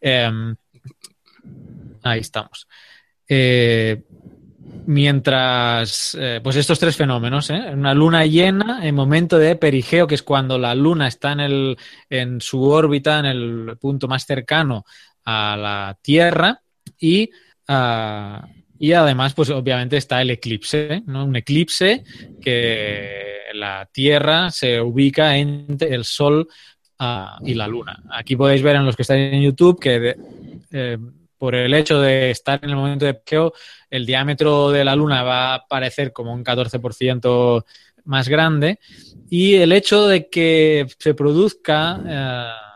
Em, 0.00 0.54
ahí 2.02 2.20
estamos. 2.20 2.68
Eh, 3.26 4.02
mientras, 4.86 6.16
eh, 6.18 6.40
pues 6.42 6.56
estos 6.56 6.78
tres 6.78 6.96
fenómenos, 6.96 7.50
una 7.50 7.94
luna 7.94 8.24
llena 8.26 8.86
en 8.86 8.94
momento 8.94 9.38
de 9.38 9.56
perigeo, 9.56 10.06
que 10.06 10.14
es 10.14 10.22
cuando 10.22 10.58
la 10.58 10.74
luna 10.74 11.08
está 11.08 11.32
en, 11.32 11.40
el, 11.40 11.78
en 12.08 12.40
su 12.40 12.62
órbita, 12.62 13.18
en 13.18 13.26
el 13.26 13.76
punto 13.78 14.08
más 14.08 14.24
cercano 14.24 14.84
a 15.24 15.56
la 15.56 15.98
Tierra, 16.00 16.62
y, 16.98 17.30
uh, 17.68 18.46
y 18.78 18.92
además, 18.92 19.34
pues 19.34 19.50
obviamente 19.50 19.96
está 19.96 20.22
el 20.22 20.30
eclipse, 20.30 21.02
¿no? 21.06 21.24
un 21.24 21.36
eclipse 21.36 22.04
que 22.40 23.38
la 23.54 23.88
Tierra 23.92 24.50
se 24.50 24.80
ubica 24.80 25.36
entre 25.36 25.94
el 25.94 26.04
Sol 26.04 26.46
uh, 27.00 27.44
y 27.44 27.54
la 27.54 27.66
Luna. 27.66 28.02
Aquí 28.10 28.36
podéis 28.36 28.62
ver 28.62 28.76
en 28.76 28.86
los 28.86 28.94
que 28.94 29.02
estáis 29.02 29.32
en 29.32 29.42
YouTube 29.42 29.80
que 29.80 30.16
eh, 30.70 30.98
por 31.36 31.54
el 31.54 31.74
hecho 31.74 32.00
de 32.00 32.30
estar 32.30 32.60
en 32.62 32.70
el 32.70 32.76
momento 32.76 33.04
de 33.04 33.14
perigeo, 33.14 33.52
el 33.90 34.06
diámetro 34.06 34.70
de 34.70 34.84
la 34.84 34.94
Luna 34.94 35.22
va 35.22 35.54
a 35.54 35.66
parecer 35.66 36.12
como 36.12 36.32
un 36.32 36.44
14% 36.44 37.64
más 38.04 38.28
grande 38.28 38.78
y 39.28 39.54
el 39.54 39.72
hecho 39.72 40.06
de 40.06 40.28
que 40.28 40.86
se 40.98 41.14
produzca 41.14 42.00
eh, 42.06 42.67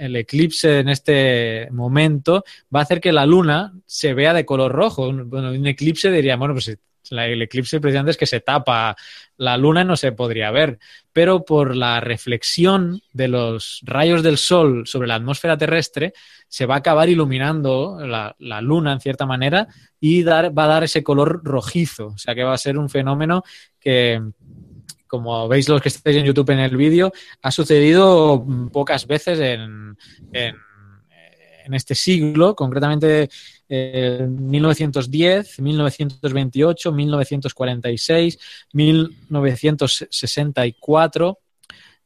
el 0.00 0.16
eclipse 0.16 0.80
en 0.80 0.88
este 0.88 1.68
momento 1.70 2.42
va 2.74 2.80
a 2.80 2.82
hacer 2.82 3.00
que 3.00 3.12
la 3.12 3.26
Luna 3.26 3.72
se 3.84 4.14
vea 4.14 4.32
de 4.32 4.46
color 4.46 4.72
rojo. 4.72 5.12
Bueno, 5.12 5.50
un 5.50 5.66
eclipse 5.66 6.10
diría, 6.10 6.36
bueno, 6.36 6.54
pues 6.54 6.78
el 7.10 7.42
eclipse 7.42 7.80
precisamente 7.80 8.12
es 8.12 8.16
que 8.16 8.26
se 8.26 8.40
tapa 8.40 8.96
la 9.36 9.56
luna 9.56 9.82
y 9.82 9.84
no 9.84 9.96
se 9.96 10.12
podría 10.12 10.50
ver, 10.50 10.78
pero 11.12 11.44
por 11.44 11.74
la 11.74 12.00
reflexión 12.00 13.00
de 13.12 13.28
los 13.28 13.80
rayos 13.82 14.22
del 14.22 14.38
sol 14.38 14.86
sobre 14.86 15.08
la 15.08 15.16
atmósfera 15.16 15.58
terrestre 15.58 16.12
se 16.48 16.66
va 16.66 16.76
a 16.76 16.78
acabar 16.78 17.08
iluminando 17.08 17.98
la, 18.00 18.36
la 18.38 18.60
luna 18.60 18.92
en 18.92 19.00
cierta 19.00 19.26
manera 19.26 19.66
y 19.98 20.22
dar, 20.22 20.56
va 20.56 20.64
a 20.64 20.68
dar 20.68 20.84
ese 20.84 21.02
color 21.02 21.40
rojizo, 21.42 22.08
o 22.08 22.18
sea 22.18 22.34
que 22.34 22.44
va 22.44 22.54
a 22.54 22.58
ser 22.58 22.78
un 22.78 22.88
fenómeno 22.88 23.42
que 23.80 24.20
como 25.10 25.48
veis 25.48 25.68
los 25.68 25.82
que 25.82 25.88
estáis 25.88 26.16
en 26.16 26.24
YouTube 26.24 26.50
en 26.50 26.60
el 26.60 26.76
vídeo, 26.76 27.12
ha 27.42 27.50
sucedido 27.50 28.46
pocas 28.72 29.04
veces 29.06 29.40
en, 29.40 29.96
este 31.72 31.94
siglo, 31.94 32.56
concretamente 32.56 33.28
eh, 33.68 34.26
1910, 34.28 35.60
1928, 35.60 36.92
1946, 36.92 38.38
1964, 38.72 41.38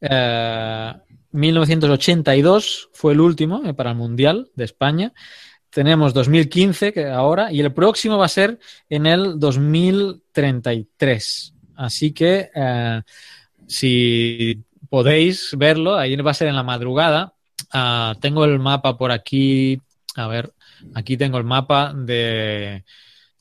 eh, 0.02 0.92
1982 1.30 2.90
fue 2.92 3.14
el 3.14 3.20
último 3.20 3.62
eh, 3.64 3.72
para 3.74 3.90
el 3.90 3.96
Mundial 3.96 4.50
de 4.54 4.64
España. 4.64 5.12
Tenemos 5.70 6.12
2015 6.14 6.92
que 6.92 7.06
ahora 7.06 7.52
y 7.52 7.60
el 7.60 7.72
próximo 7.72 8.18
va 8.18 8.26
a 8.26 8.28
ser 8.28 8.60
en 8.88 9.06
el 9.06 9.40
2033. 9.40 11.53
Así 11.76 12.12
que 12.12 12.50
eh, 12.54 13.02
si 13.66 14.64
podéis 14.88 15.50
verlo, 15.56 15.96
ahí 15.96 16.14
va 16.16 16.30
a 16.30 16.34
ser 16.34 16.48
en 16.48 16.56
la 16.56 16.62
madrugada. 16.62 17.34
Uh, 17.72 18.14
tengo 18.20 18.44
el 18.44 18.58
mapa 18.58 18.96
por 18.96 19.10
aquí. 19.10 19.80
A 20.16 20.28
ver, 20.28 20.52
aquí 20.94 21.16
tengo 21.16 21.38
el 21.38 21.44
mapa 21.44 21.92
de, 21.92 22.84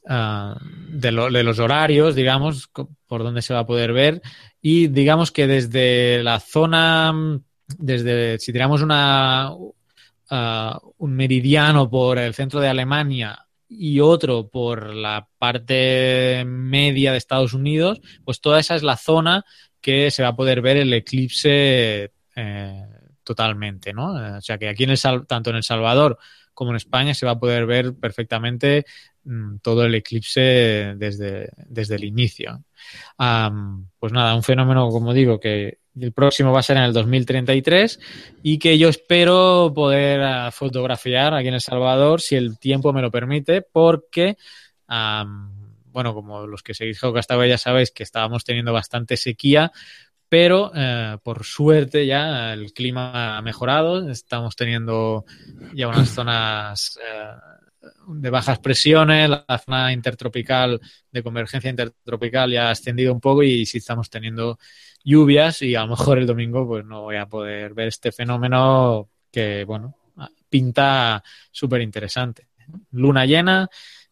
uh, 0.09 0.55
de, 0.89 1.11
de, 1.31 1.43
los 1.43 1.59
horarios, 1.59 2.15
digamos, 2.15 2.69
por 3.07 3.23
donde 3.23 3.41
se 3.41 3.53
va 3.53 3.61
a 3.61 3.65
poder 3.67 3.93
ver. 3.93 4.21
Y 4.61 4.87
digamos 4.87 5.31
que 5.31 5.45
desde 5.45 6.23
la 6.23 6.39
zona, 6.39 7.13
desde 7.77 8.39
si 8.39 8.51
tiramos 8.51 8.81
una, 8.81 9.51
uh, 9.53 10.93
un 10.97 11.15
meridiano 11.15 11.89
por 11.89 12.17
el 12.17 12.33
centro 12.33 12.59
de 12.59 12.69
Alemania 12.69 13.42
y 13.77 13.99
otro 13.99 14.49
por 14.49 14.93
la 14.93 15.27
parte 15.37 16.43
media 16.45 17.11
de 17.11 17.17
Estados 17.17 17.53
Unidos, 17.53 18.01
pues 18.23 18.41
toda 18.41 18.59
esa 18.59 18.75
es 18.75 18.83
la 18.83 18.97
zona 18.97 19.45
que 19.81 20.11
se 20.11 20.23
va 20.23 20.29
a 20.29 20.35
poder 20.35 20.61
ver 20.61 20.77
el 20.77 20.93
eclipse 20.93 22.13
eh, 22.35 22.85
totalmente, 23.23 23.93
¿no? 23.93 24.37
O 24.37 24.41
sea 24.41 24.57
que 24.57 24.69
aquí 24.69 24.83
en 24.83 24.91
el 24.91 24.99
tanto 25.27 25.49
en 25.49 25.57
El 25.57 25.63
Salvador 25.63 26.17
como 26.53 26.71
en 26.71 26.77
España 26.77 27.13
se 27.13 27.25
va 27.25 27.33
a 27.33 27.39
poder 27.39 27.65
ver 27.65 27.95
perfectamente 27.95 28.85
mmm, 29.23 29.57
todo 29.57 29.85
el 29.85 29.95
eclipse 29.95 30.93
desde, 30.97 31.49
desde 31.67 31.95
el 31.95 32.03
inicio. 32.03 32.63
Pues 33.17 34.13
nada, 34.13 34.35
un 34.35 34.43
fenómeno, 34.43 34.89
como 34.89 35.13
digo, 35.13 35.39
que 35.39 35.79
el 35.99 36.11
próximo 36.11 36.51
va 36.51 36.59
a 36.59 36.63
ser 36.63 36.77
en 36.77 36.83
el 36.83 36.93
2033 36.93 37.99
y 38.41 38.57
que 38.57 38.77
yo 38.77 38.89
espero 38.89 39.71
poder 39.73 40.21
uh, 40.21 40.51
fotografiar 40.51 41.33
aquí 41.33 41.47
en 41.47 41.53
El 41.53 41.61
Salvador 41.61 42.21
si 42.21 42.35
el 42.35 42.57
tiempo 42.57 42.93
me 42.93 43.01
lo 43.01 43.11
permite, 43.11 43.61
porque, 43.61 44.37
bueno, 44.87 46.13
como 46.13 46.47
los 46.47 46.63
que 46.63 46.73
seguís 46.73 46.99
Geocastaway 46.99 47.49
ya 47.49 47.57
sabéis 47.57 47.91
que 47.91 48.03
estábamos 48.03 48.43
teniendo 48.43 48.73
bastante 48.73 49.17
sequía, 49.17 49.71
pero 50.33 50.71
eh, 50.73 51.17
por 51.21 51.43
suerte 51.43 52.07
ya 52.07 52.53
el 52.53 52.73
clima 52.73 53.37
ha 53.37 53.41
mejorado, 53.43 54.09
estamos 54.09 54.55
teniendo 54.55 55.25
ya 55.75 55.87
unas 55.87 56.09
zonas 56.09 56.99
eh, 57.07 57.87
de 58.07 58.29
bajas 58.31 58.57
presiones, 58.57 59.29
la 59.29 59.61
zona 59.63 59.93
intertropical 59.93 60.81
de 61.11 61.21
convergencia 61.21 61.69
intertropical 61.69 62.51
ya 62.51 62.69
ha 62.69 62.71
ascendido 62.71 63.13
un 63.13 63.19
poco 63.19 63.43
y 63.43 63.67
sí 63.67 63.77
estamos 63.77 64.09
teniendo 64.09 64.57
lluvias 65.03 65.61
y 65.61 65.75
a 65.75 65.81
lo 65.81 65.89
mejor 65.89 66.17
el 66.17 66.27
domingo 66.27 66.67
pues 66.67 66.85
no 66.85 67.01
voy 67.01 67.17
a 67.17 67.25
poder 67.25 67.73
ver 67.73 67.89
este 67.89 68.11
fenómeno 68.11 69.09
que, 69.31 69.63
bueno, 69.65 69.95
pinta 70.49 71.23
súper 71.51 71.81
interesante. 71.81 72.47
Luna 72.91 73.25
llena, 73.25 73.67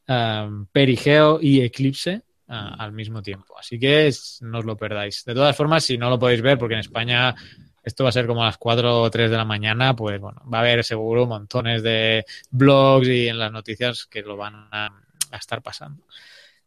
um, 0.07 0.65
perigeo 0.65 1.39
y 1.41 1.61
eclipse 1.61 2.23
uh, 2.47 2.53
al 2.79 2.91
mismo 2.91 3.21
tiempo. 3.21 3.57
Así 3.57 3.79
que 3.79 4.11
no 4.41 4.59
os 4.59 4.65
lo 4.65 4.75
perdáis. 4.75 5.23
De 5.23 5.35
todas 5.35 5.55
formas, 5.55 5.83
si 5.83 5.97
no 5.97 6.09
lo 6.09 6.17
podéis 6.17 6.41
ver, 6.41 6.57
porque 6.57 6.73
en 6.73 6.79
España 6.79 7.35
esto 7.83 8.03
va 8.03 8.09
a 8.09 8.13
ser 8.13 8.27
como 8.27 8.41
a 8.41 8.47
las 8.47 8.57
4 8.57 9.01
o 9.01 9.09
3 9.09 9.29
de 9.29 9.37
la 9.37 9.45
mañana, 9.45 9.95
pues 9.95 10.19
bueno, 10.19 10.41
va 10.51 10.59
a 10.59 10.61
haber 10.61 10.83
seguro 10.83 11.27
montones 11.27 11.83
de 11.83 12.25
blogs 12.49 13.07
y 13.07 13.27
en 13.27 13.37
las 13.37 13.51
noticias 13.51 14.07
que 14.07 14.21
lo 14.21 14.35
van 14.35 14.67
a, 14.71 14.89
a 15.31 15.37
estar 15.37 15.61
pasando. 15.61 16.03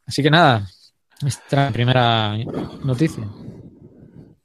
Así 0.06 0.22
que 0.22 0.30
nada, 0.30 0.68
esta 1.24 1.70
primera 1.70 2.36
noticia. 2.84 3.24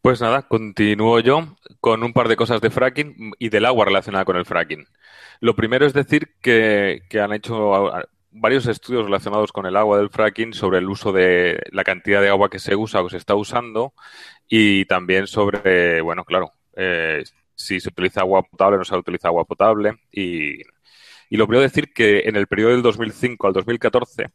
Pues 0.01 0.21
nada, 0.21 0.43
continúo 0.47 1.19
yo 1.19 1.57
con 1.81 2.03
un 2.03 2.13
par 2.13 2.29
de 2.29 2.37
cosas 2.37 2.61
de 2.61 2.69
fracking 2.69 3.33
y 3.37 3.49
del 3.49 3.65
agua 3.65 3.85
relacionada 3.85 4.23
con 4.23 4.37
el 4.37 4.45
fracking. 4.45 4.87
Lo 5.41 5.55
primero 5.55 5.85
es 5.85 5.93
decir 5.93 6.35
que, 6.41 7.01
han 7.21 7.33
hecho 7.33 7.91
varios 8.31 8.67
estudios 8.67 9.05
relacionados 9.05 9.51
con 9.51 9.65
el 9.65 9.75
agua 9.75 9.97
del 9.97 10.09
fracking 10.09 10.53
sobre 10.53 10.77
el 10.77 10.89
uso 10.89 11.11
de 11.11 11.61
la 11.71 11.83
cantidad 11.83 12.21
de 12.21 12.29
agua 12.29 12.49
que 12.49 12.59
se 12.59 12.75
usa 12.75 13.01
o 13.01 13.09
se 13.09 13.17
está 13.17 13.35
usando 13.35 13.93
y 14.47 14.85
también 14.85 15.27
sobre, 15.27 16.01
bueno, 16.01 16.23
claro, 16.23 16.53
eh, 16.77 17.23
si 17.55 17.81
se 17.81 17.89
utiliza 17.89 18.21
agua 18.21 18.43
potable 18.43 18.75
o 18.77 18.79
no 18.79 18.85
se 18.85 18.95
utiliza 18.95 19.27
agua 19.27 19.45
potable. 19.45 19.95
Y, 20.11 20.61
y 21.29 21.37
lo 21.37 21.45
primero 21.47 21.63
decir 21.63 21.93
que 21.93 22.21
en 22.21 22.37
el 22.37 22.47
periodo 22.47 22.71
del 22.71 22.83
2005 22.83 23.47
al 23.47 23.53
2014 23.53 24.29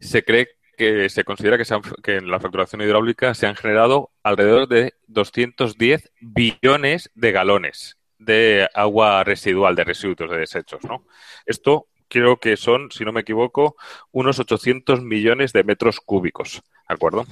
se 0.00 0.24
cree 0.24 0.48
que 0.76 1.08
se 1.08 1.24
considera 1.24 1.58
que, 1.58 1.64
se 1.64 1.74
han, 1.74 1.82
que, 2.02 2.16
en 2.16 2.30
la 2.30 2.40
fracturación 2.40 2.82
hidráulica 2.82 3.34
se 3.34 3.46
han 3.46 3.56
generado 3.56 4.10
alrededor 4.22 4.68
de 4.68 4.94
210 5.06 6.12
billones 6.20 7.10
de 7.14 7.32
galones 7.32 7.98
de 8.18 8.68
agua 8.74 9.24
residual, 9.24 9.74
de 9.74 9.84
residuos, 9.84 10.30
de 10.30 10.38
desechos, 10.38 10.82
¿no? 10.84 11.06
Esto 11.44 11.88
creo 12.08 12.38
que 12.38 12.56
son, 12.56 12.90
si 12.90 13.04
no 13.04 13.12
me 13.12 13.20
equivoco, 13.22 13.76
unos 14.12 14.38
800 14.38 15.02
millones 15.02 15.52
de 15.52 15.64
metros 15.64 16.00
cúbicos, 16.00 16.62
¿de 16.88 16.94
acuerdo? 16.94 17.26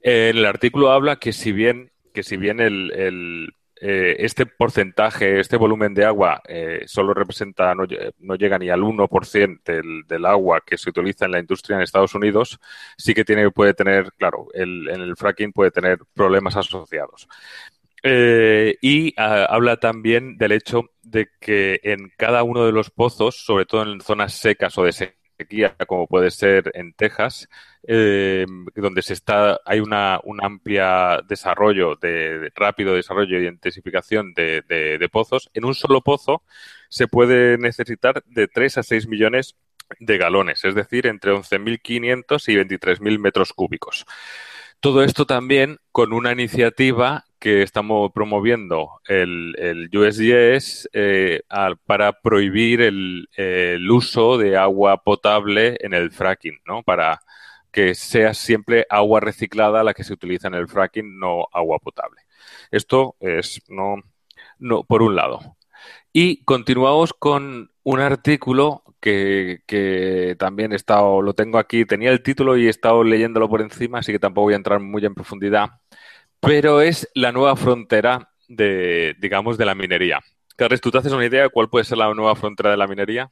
El 0.00 0.44
artículo 0.46 0.92
habla 0.92 1.16
que 1.16 1.32
si 1.32 1.52
bien, 1.52 1.90
que 2.14 2.22
si 2.22 2.36
bien 2.36 2.60
el 2.60 3.52
eh, 3.80 4.16
este 4.20 4.46
porcentaje, 4.46 5.40
este 5.40 5.56
volumen 5.56 5.94
de 5.94 6.04
agua 6.04 6.42
eh, 6.48 6.84
solo 6.86 7.14
representa, 7.14 7.74
no, 7.74 7.84
no, 8.18 8.34
llega 8.34 8.58
ni 8.58 8.70
al 8.70 8.80
1% 8.80 9.62
del, 9.64 10.02
del, 10.06 10.24
agua 10.26 10.62
que 10.64 10.78
se 10.78 10.90
utiliza 10.90 11.26
en 11.26 11.32
la 11.32 11.40
industria 11.40 11.76
en 11.76 11.82
Estados 11.82 12.14
Unidos, 12.14 12.58
sí 12.96 13.14
que 13.14 13.24
tiene, 13.24 13.50
puede 13.50 13.74
tener, 13.74 14.12
claro, 14.12 14.48
en 14.54 14.88
el 14.88 15.16
fracking 15.16 15.52
puede 15.52 15.70
tener 15.70 15.98
problemas 16.14 16.56
asociados. 16.56 17.28
Eh, 18.08 18.76
y 18.80 19.08
uh, 19.20 19.46
habla 19.48 19.78
también 19.78 20.36
del 20.38 20.52
hecho 20.52 20.90
de 21.02 21.28
que 21.40 21.80
en 21.82 22.12
cada 22.16 22.44
uno 22.44 22.64
de 22.64 22.70
los 22.70 22.90
pozos, 22.90 23.44
sobre 23.44 23.66
todo 23.66 23.82
en 23.82 24.00
zonas 24.00 24.34
secas 24.34 24.78
o 24.78 24.84
de 24.84 24.92
sequía, 25.36 25.76
como 25.86 26.06
puede 26.06 26.30
ser 26.30 26.70
en 26.74 26.92
Texas, 26.92 27.48
eh, 27.86 28.46
donde 28.74 29.02
se 29.02 29.12
está, 29.12 29.60
hay 29.64 29.80
una, 29.80 30.20
un 30.24 30.44
amplio 30.44 31.22
desarrollo, 31.28 31.96
de, 31.96 32.50
rápido 32.54 32.94
desarrollo 32.94 33.40
y 33.40 33.46
intensificación 33.46 34.34
de, 34.34 34.62
de, 34.68 34.98
de, 34.98 35.08
pozos, 35.08 35.50
en 35.54 35.64
un 35.64 35.74
solo 35.74 36.00
pozo 36.00 36.42
se 36.88 37.08
puede 37.08 37.58
necesitar 37.58 38.22
de 38.26 38.48
3 38.48 38.78
a 38.78 38.82
6 38.82 39.06
millones 39.08 39.56
de 40.00 40.18
galones, 40.18 40.64
es 40.64 40.74
decir, 40.74 41.06
entre 41.06 41.32
11.500 41.32 42.48
y 42.48 42.56
23.000 42.56 43.18
metros 43.18 43.52
cúbicos. 43.52 44.06
Todo 44.80 45.02
esto 45.02 45.26
también 45.26 45.78
con 45.92 46.12
una 46.12 46.32
iniciativa 46.32 47.25
que 47.38 47.62
estamos 47.62 48.12
promoviendo 48.12 49.00
el, 49.06 49.54
el 49.58 49.90
USGS 49.96 50.88
eh, 50.92 51.42
para 51.84 52.20
prohibir 52.20 52.80
el, 52.80 53.28
el, 53.36 53.90
uso 53.90 54.38
de 54.38 54.56
agua 54.56 55.02
potable 55.02 55.76
en 55.80 55.94
el 55.94 56.10
fracking, 56.10 56.60
¿no? 56.66 56.82
Para 56.82 57.20
que 57.70 57.94
sea 57.94 58.32
siempre 58.34 58.86
agua 58.88 59.20
reciclada 59.20 59.84
la 59.84 59.94
que 59.94 60.04
se 60.04 60.14
utiliza 60.14 60.48
en 60.48 60.54
el 60.54 60.68
fracking, 60.68 61.18
no 61.18 61.46
agua 61.52 61.78
potable. 61.78 62.22
Esto 62.70 63.16
es, 63.20 63.62
no, 63.68 63.96
no, 64.58 64.84
por 64.84 65.02
un 65.02 65.16
lado. 65.16 65.56
Y 66.12 66.42
continuamos 66.44 67.12
con 67.12 67.70
un 67.82 68.00
artículo 68.00 68.82
que, 69.00 69.60
que, 69.66 70.36
también 70.38 70.72
he 70.72 70.78
lo 71.22 71.34
tengo 71.34 71.58
aquí, 71.58 71.84
tenía 71.84 72.10
el 72.10 72.22
título 72.22 72.56
y 72.56 72.66
he 72.66 72.70
estado 72.70 73.04
leyéndolo 73.04 73.48
por 73.48 73.60
encima, 73.60 73.98
así 73.98 74.12
que 74.12 74.18
tampoco 74.18 74.46
voy 74.46 74.54
a 74.54 74.56
entrar 74.56 74.80
muy 74.80 75.04
en 75.04 75.14
profundidad, 75.14 75.80
pero 76.40 76.80
es 76.80 77.08
la 77.14 77.32
nueva 77.32 77.56
frontera 77.56 78.30
de, 78.48 79.14
digamos, 79.20 79.58
de 79.58 79.66
la 79.66 79.74
minería. 79.74 80.20
Carles, 80.56 80.80
¿tú 80.80 80.90
te 80.90 80.98
haces 80.98 81.12
una 81.12 81.26
idea 81.26 81.42
de 81.44 81.50
cuál 81.50 81.68
puede 81.68 81.84
ser 81.84 81.98
la 81.98 82.12
nueva 82.14 82.36
frontera 82.36 82.70
de 82.70 82.76
la 82.76 82.86
minería? 82.86 83.30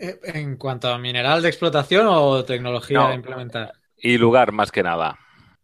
Eh, 0.00 0.18
¿En 0.24 0.56
cuanto 0.56 0.88
a 0.88 0.98
mineral 0.98 1.42
de 1.42 1.48
explotación 1.48 2.06
o 2.08 2.44
tecnología 2.44 2.98
No. 2.98 3.08
de 3.08 3.14
implementar? 3.14 3.72
Y 3.98 4.18
lugar, 4.18 4.52
más 4.52 4.72
que 4.72 4.82
nada. 4.82 5.18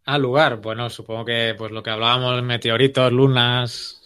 Ah, 0.05 0.17
lugar. 0.17 0.57
Bueno, 0.61 0.89
supongo 0.89 1.25
que 1.25 1.53
pues 1.57 1.71
lo 1.71 1.83
que 1.83 1.89
hablábamos, 1.91 2.41
meteoritos, 2.43 3.11
lunas. 3.11 4.01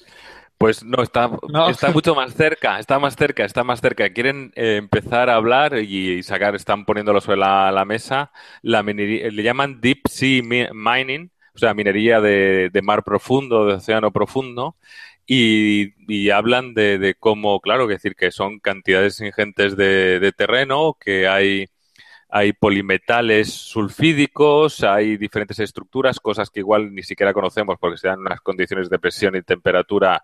Pues 0.58 0.84
no, 0.84 1.02
está, 1.02 1.30
No. 1.48 1.70
está 1.72 1.90
mucho 1.90 2.14
más 2.14 2.36
cerca, 2.36 2.78
está 2.80 3.00
más 3.00 3.16
cerca, 3.16 3.46
está 3.46 3.64
más 3.64 3.82
cerca. 3.82 4.12
Quieren 4.14 4.52
eh, 4.56 4.76
empezar 4.78 5.30
a 5.30 5.36
hablar 5.36 5.80
y, 5.80 6.12
y 6.20 6.24
sacar, 6.24 6.56
están 6.56 6.86
poniéndolo 6.86 7.20
sobre 7.20 7.38
la, 7.38 7.72
la 7.72 7.84
mesa, 7.86 8.32
la 8.62 8.84
minería, 8.84 9.30
le 9.32 9.42
llaman 9.44 9.82
Deep 9.82 10.02
Sea 10.08 10.44
Mi- 10.44 10.68
Mining, 10.74 11.32
o 11.54 11.58
sea, 11.58 11.74
minería 11.74 12.22
de, 12.22 12.70
de 12.72 12.82
mar 12.82 13.04
profundo, 13.04 13.66
de 13.66 13.74
océano 13.76 14.12
profundo, 14.12 14.76
y, 15.34 16.30
hablan 16.30 16.74
de, 16.74 17.16
cómo, 17.20 17.60
claro, 17.62 17.88
que 17.88 17.94
decir 17.94 18.16
que 18.16 18.32
son 18.32 18.60
cantidades 18.60 19.20
ingentes 19.22 19.78
de, 19.78 20.34
terreno, 20.36 20.98
que 21.00 21.28
hay, 21.28 21.68
hay 22.30 22.54
polimetales 22.54 23.50
sulfídicos, 23.54 24.84
hay 24.84 25.18
diferentes 25.18 25.60
estructuras, 25.60 26.20
cosas 26.20 26.50
que 26.50 26.60
igual 26.60 26.94
ni 26.94 27.04
siquiera 27.04 27.34
conocemos 27.34 27.78
porque 27.80 27.98
se 27.98 28.10
dan 28.10 28.20
unas 28.20 28.42
condiciones 28.42 28.90
de 28.90 29.00
presión 29.00 29.36
y 29.36 29.42
temperatura 29.42 30.24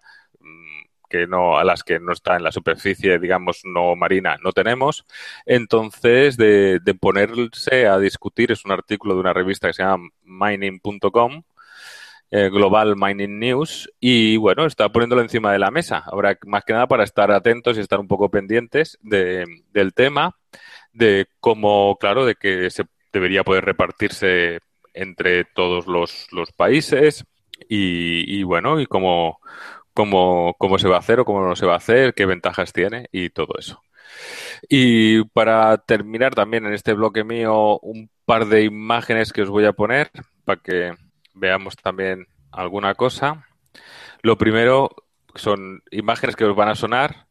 que 1.07 1.27
no, 1.27 1.57
a 1.57 1.63
las 1.63 1.83
que 1.83 1.99
no 1.99 2.13
está 2.13 2.35
en 2.35 2.43
la 2.43 2.51
superficie, 2.51 3.19
digamos, 3.19 3.61
no 3.63 3.95
marina, 3.95 4.37
no 4.43 4.51
tenemos. 4.51 5.05
Entonces, 5.45 6.37
de, 6.37 6.79
ponerse 6.99 7.87
a 7.87 7.97
discutir, 7.99 8.51
es 8.51 8.65
un 8.65 8.71
artículo 8.71 9.15
de 9.15 9.21
una 9.21 9.33
revista 9.33 9.67
que 9.67 9.73
se 9.73 9.83
llama 9.83 10.09
mining.com, 10.23 11.43
eh, 12.29 12.49
Global 12.49 12.95
Mining 12.97 13.39
News, 13.39 13.89
y 13.99 14.37
bueno, 14.37 14.65
está 14.65 14.89
poniéndolo 14.89 15.21
encima 15.21 15.51
de 15.51 15.59
la 15.59 15.71
mesa. 15.71 16.03
Ahora, 16.05 16.37
más 16.45 16.63
que 16.65 16.73
nada 16.73 16.87
para 16.87 17.03
estar 17.03 17.31
atentos 17.31 17.77
y 17.77 17.81
estar 17.81 17.99
un 17.99 18.07
poco 18.07 18.29
pendientes 18.29 18.97
de, 19.01 19.45
del 19.71 19.93
tema, 19.93 20.35
de 20.91 21.27
cómo, 21.39 21.97
claro, 21.99 22.25
de 22.25 22.35
que 22.35 22.69
se 22.69 22.85
debería 23.13 23.43
poder 23.43 23.65
repartirse 23.65 24.59
entre 24.93 25.45
todos 25.45 25.87
los, 25.87 26.27
los 26.31 26.51
países 26.51 27.23
y, 27.69 28.39
y 28.39 28.43
bueno, 28.43 28.79
y 28.79 28.85
cómo, 28.85 29.39
cómo, 29.97 30.55
cómo 30.59 30.77
se 30.77 30.87
va 30.87 30.97
a 30.97 30.99
hacer 30.99 31.19
o 31.19 31.25
cómo 31.25 31.41
no 31.41 31.55
se 31.55 31.65
va 31.65 31.73
a 31.73 31.77
hacer, 31.77 32.13
qué 32.13 32.27
ventajas 32.27 32.71
tiene 32.71 33.07
y 33.11 33.31
todo 33.31 33.55
eso. 33.57 33.81
Y 34.69 35.23
para 35.29 35.75
terminar 35.79 36.35
también 36.35 36.67
en 36.67 36.73
este 36.73 36.93
bloque 36.93 37.23
mío, 37.23 37.79
un 37.79 38.11
par 38.23 38.45
de 38.45 38.63
imágenes 38.63 39.33
que 39.33 39.41
os 39.41 39.49
voy 39.49 39.65
a 39.65 39.73
poner 39.73 40.11
para 40.45 40.61
que 40.61 40.93
veamos 41.33 41.75
también 41.77 42.27
alguna 42.51 42.93
cosa. 42.93 43.47
Lo 44.21 44.37
primero 44.37 44.91
son 45.33 45.81
imágenes 45.89 46.35
que 46.35 46.45
os 46.45 46.55
van 46.55 46.69
a 46.69 46.75
sonar. 46.75 47.27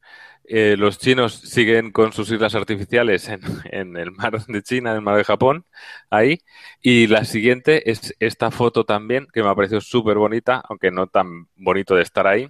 Eh, 0.48 0.76
los 0.76 0.98
chinos 0.98 1.34
siguen 1.34 1.92
con 1.92 2.12
sus 2.12 2.30
islas 2.32 2.56
artificiales 2.56 3.28
en, 3.28 3.40
en 3.70 3.96
el 3.96 4.10
mar 4.10 4.44
de 4.44 4.62
China, 4.62 4.90
en 4.90 4.96
el 4.96 5.02
mar 5.02 5.16
de 5.16 5.24
Japón, 5.24 5.66
ahí. 6.10 6.40
Y 6.82 7.06
la 7.06 7.24
siguiente 7.24 7.90
es 7.92 8.14
esta 8.18 8.50
foto 8.50 8.84
también, 8.84 9.28
que 9.32 9.42
me 9.44 9.50
ha 9.50 9.54
parecido 9.54 9.80
súper 9.80 10.16
bonita, 10.18 10.62
aunque 10.68 10.90
no 10.90 11.06
tan 11.06 11.48
bonito 11.56 11.94
de 11.94 12.02
estar 12.02 12.26
ahí, 12.26 12.48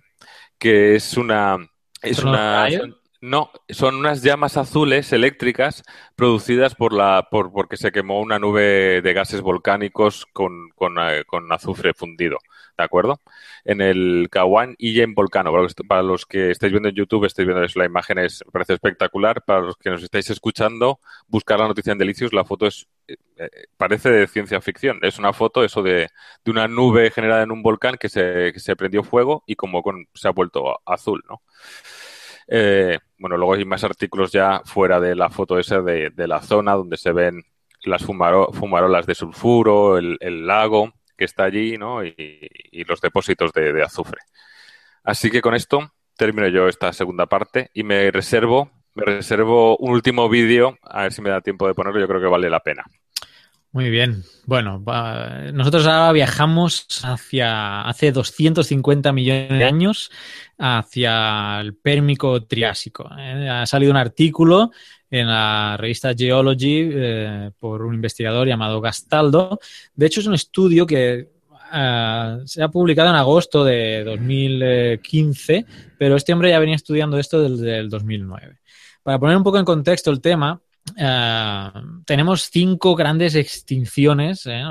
que 0.58 0.94
es 0.96 1.16
una... 1.16 1.58
Es 2.02 2.18
¿Son 2.18 2.26
los 2.26 2.34
una 2.34 2.68
son- 2.70 2.96
no, 3.22 3.50
son 3.70 3.96
unas 3.96 4.22
llamas 4.22 4.56
azules 4.56 5.12
eléctricas 5.12 5.82
producidas 6.14 6.74
por 6.74 6.92
la, 6.92 7.26
por, 7.30 7.50
porque 7.50 7.76
se 7.76 7.90
quemó 7.90 8.20
una 8.20 8.38
nube 8.38 9.00
de 9.02 9.12
gases 9.14 9.40
volcánicos 9.40 10.26
con, 10.32 10.68
con, 10.76 10.96
eh, 11.00 11.24
con 11.26 11.50
azufre 11.50 11.94
fundido, 11.94 12.38
¿de 12.76 12.84
acuerdo? 12.84 13.20
En 13.64 13.80
el 13.80 14.28
Kawan 14.30 14.74
Ijen 14.78 15.14
volcano. 15.14 15.50
Para 15.50 15.62
los, 15.62 15.74
para 15.74 16.02
los 16.02 16.26
que 16.26 16.50
estáis 16.50 16.72
viendo 16.72 16.88
en 16.90 16.94
YouTube, 16.94 17.24
estáis 17.24 17.46
viendo 17.48 17.64
eso, 17.64 17.78
la 17.78 17.86
imagen 17.86 18.18
es, 18.18 18.44
parece 18.52 18.74
espectacular. 18.74 19.42
Para 19.44 19.60
los 19.62 19.76
que 19.76 19.90
nos 19.90 20.02
estáis 20.02 20.30
escuchando, 20.30 21.00
buscar 21.26 21.58
la 21.58 21.68
noticia 21.68 21.92
en 21.92 21.98
Delicios, 21.98 22.32
la 22.32 22.44
foto 22.44 22.66
es, 22.66 22.86
parece 23.76 24.10
de 24.10 24.26
ciencia 24.26 24.60
ficción. 24.60 24.98
Es 25.02 25.18
una 25.18 25.32
foto, 25.32 25.64
eso 25.64 25.82
de, 25.82 26.08
de 26.44 26.50
una 26.50 26.68
nube 26.68 27.10
generada 27.10 27.42
en 27.42 27.50
un 27.52 27.62
volcán 27.62 27.96
que 27.98 28.08
se, 28.08 28.76
prendió 28.76 29.02
fuego 29.02 29.42
y 29.46 29.56
como 29.56 29.82
con, 29.82 30.06
se 30.14 30.28
ha 30.28 30.32
vuelto 30.32 30.80
azul, 30.86 31.22
¿no? 31.28 31.42
Eh, 32.48 32.98
bueno, 33.18 33.36
luego 33.36 33.54
hay 33.54 33.64
más 33.64 33.82
artículos 33.84 34.30
ya 34.32 34.62
fuera 34.64 35.00
de 35.00 35.16
la 35.16 35.30
foto 35.30 35.58
esa 35.58 35.80
de, 35.80 36.12
la 36.16 36.40
zona 36.42 36.74
donde 36.74 36.96
se 36.96 37.12
ven 37.12 37.42
las 37.82 38.06
fumaro- 38.06 38.52
fumarolas 38.52 39.06
de 39.06 39.14
sulfuro, 39.14 39.98
el, 39.98 40.46
lago 40.46 40.92
que 41.16 41.24
está 41.24 41.44
allí, 41.44 41.76
¿no? 41.78 42.04
Y, 42.04 42.84
los 42.86 43.00
depósitos 43.00 43.52
de, 43.52 43.72
de 43.72 43.82
azufre. 43.82 44.20
Así 45.02 45.30
que 45.30 45.40
con 45.40 45.54
esto 45.54 45.92
termino 46.16 46.48
yo 46.48 46.68
esta 46.68 46.92
segunda 46.92 47.26
parte 47.26 47.70
y 47.74 47.82
me 47.82 48.10
reservo, 48.10 48.70
me 48.96 49.04
reservo 49.04 49.76
un 49.76 49.92
último 49.92 50.28
vídeo, 50.28 50.76
a 50.82 51.02
ver 51.02 51.12
si 51.12 51.22
me 51.22 51.30
da 51.30 51.40
tiempo 51.40 51.68
de 51.68 51.74
ponerlo, 51.74 52.00
yo 52.00 52.08
creo 52.08 52.20
que 52.20 52.26
vale 52.26 52.50
la 52.50 52.60
pena. 52.60 52.82
Muy 53.72 53.90
bien. 53.90 54.22
Bueno, 54.46 54.82
va- 54.82 55.52
nosotros 55.52 55.86
ahora 55.86 56.10
viajamos 56.12 56.86
hacia 57.04 57.82
hace 57.82 58.10
250 58.10 59.12
millones 59.12 59.50
de 59.50 59.64
años 59.64 60.10
hacia 60.56 61.60
el 61.60 61.74
Pérmico 61.74 62.42
Triásico. 62.44 63.06
¿eh? 63.18 63.48
Ha 63.50 63.66
salido 63.66 63.90
un 63.92 63.98
artículo 63.98 64.70
en 65.10 65.26
la 65.28 65.76
revista 65.78 66.14
Geology 66.16 66.88
eh, 66.90 67.50
por 67.60 67.82
un 67.82 67.94
investigador 67.94 68.48
llamado 68.48 68.80
Gastaldo. 68.80 69.58
De 69.94 70.06
hecho, 70.06 70.20
es 70.20 70.26
un 70.26 70.34
estudio 70.34 70.86
que 70.86 71.28
eh, 71.74 72.36
se 72.46 72.62
ha 72.62 72.68
publicado 72.68 73.10
en 73.10 73.16
agosto 73.16 73.62
de 73.62 74.04
2015, 74.04 75.66
pero 75.98 76.16
este 76.16 76.32
hombre 76.32 76.48
ya 76.50 76.58
venía 76.58 76.76
estudiando 76.76 77.18
esto 77.18 77.46
desde 77.46 77.78
el 77.78 77.90
2009. 77.90 78.56
Para 79.06 79.20
poner 79.20 79.36
un 79.36 79.44
poco 79.44 79.60
en 79.60 79.64
contexto 79.64 80.10
el 80.10 80.20
tema, 80.20 80.60
eh, 80.98 81.70
tenemos 82.04 82.50
cinco 82.50 82.96
grandes 82.96 83.36
extinciones, 83.36 84.44
¿eh? 84.46 84.64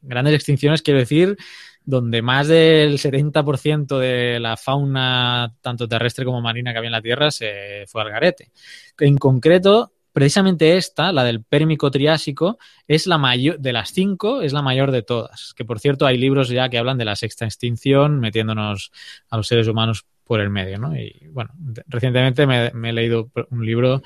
grandes 0.00 0.32
extinciones 0.32 0.80
quiero 0.80 1.00
decir, 1.00 1.36
donde 1.84 2.22
más 2.22 2.48
del 2.48 2.96
70% 2.98 3.98
de 3.98 4.40
la 4.40 4.56
fauna, 4.56 5.54
tanto 5.60 5.86
terrestre 5.86 6.24
como 6.24 6.40
marina 6.40 6.72
que 6.72 6.78
había 6.78 6.88
en 6.88 6.92
la 6.92 7.02
Tierra, 7.02 7.30
se 7.30 7.84
fue 7.86 8.00
al 8.00 8.08
garete. 8.08 8.50
En 8.98 9.18
concreto, 9.18 9.92
precisamente 10.10 10.78
esta, 10.78 11.12
la 11.12 11.22
del 11.22 11.44
Pérmico 11.44 11.90
Triásico, 11.90 12.56
es 12.88 13.06
la 13.06 13.18
mayor, 13.18 13.58
de 13.58 13.74
las 13.74 13.90
cinco, 13.90 14.40
es 14.40 14.54
la 14.54 14.62
mayor 14.62 14.90
de 14.90 15.02
todas. 15.02 15.52
Que 15.54 15.66
por 15.66 15.80
cierto, 15.80 16.06
hay 16.06 16.16
libros 16.16 16.48
ya 16.48 16.70
que 16.70 16.78
hablan 16.78 16.96
de 16.96 17.04
la 17.04 17.14
sexta 17.14 17.44
extinción, 17.44 18.20
metiéndonos 18.20 18.90
a 19.28 19.36
los 19.36 19.46
seres 19.46 19.68
humanos 19.68 20.06
por 20.32 20.40
el 20.40 20.48
medio, 20.48 20.78
¿no? 20.78 20.96
Y 20.96 21.28
bueno, 21.30 21.50
recientemente 21.88 22.46
me, 22.46 22.68
he 22.88 22.92
leído 22.94 23.30
un 23.50 23.66
libro 23.66 24.02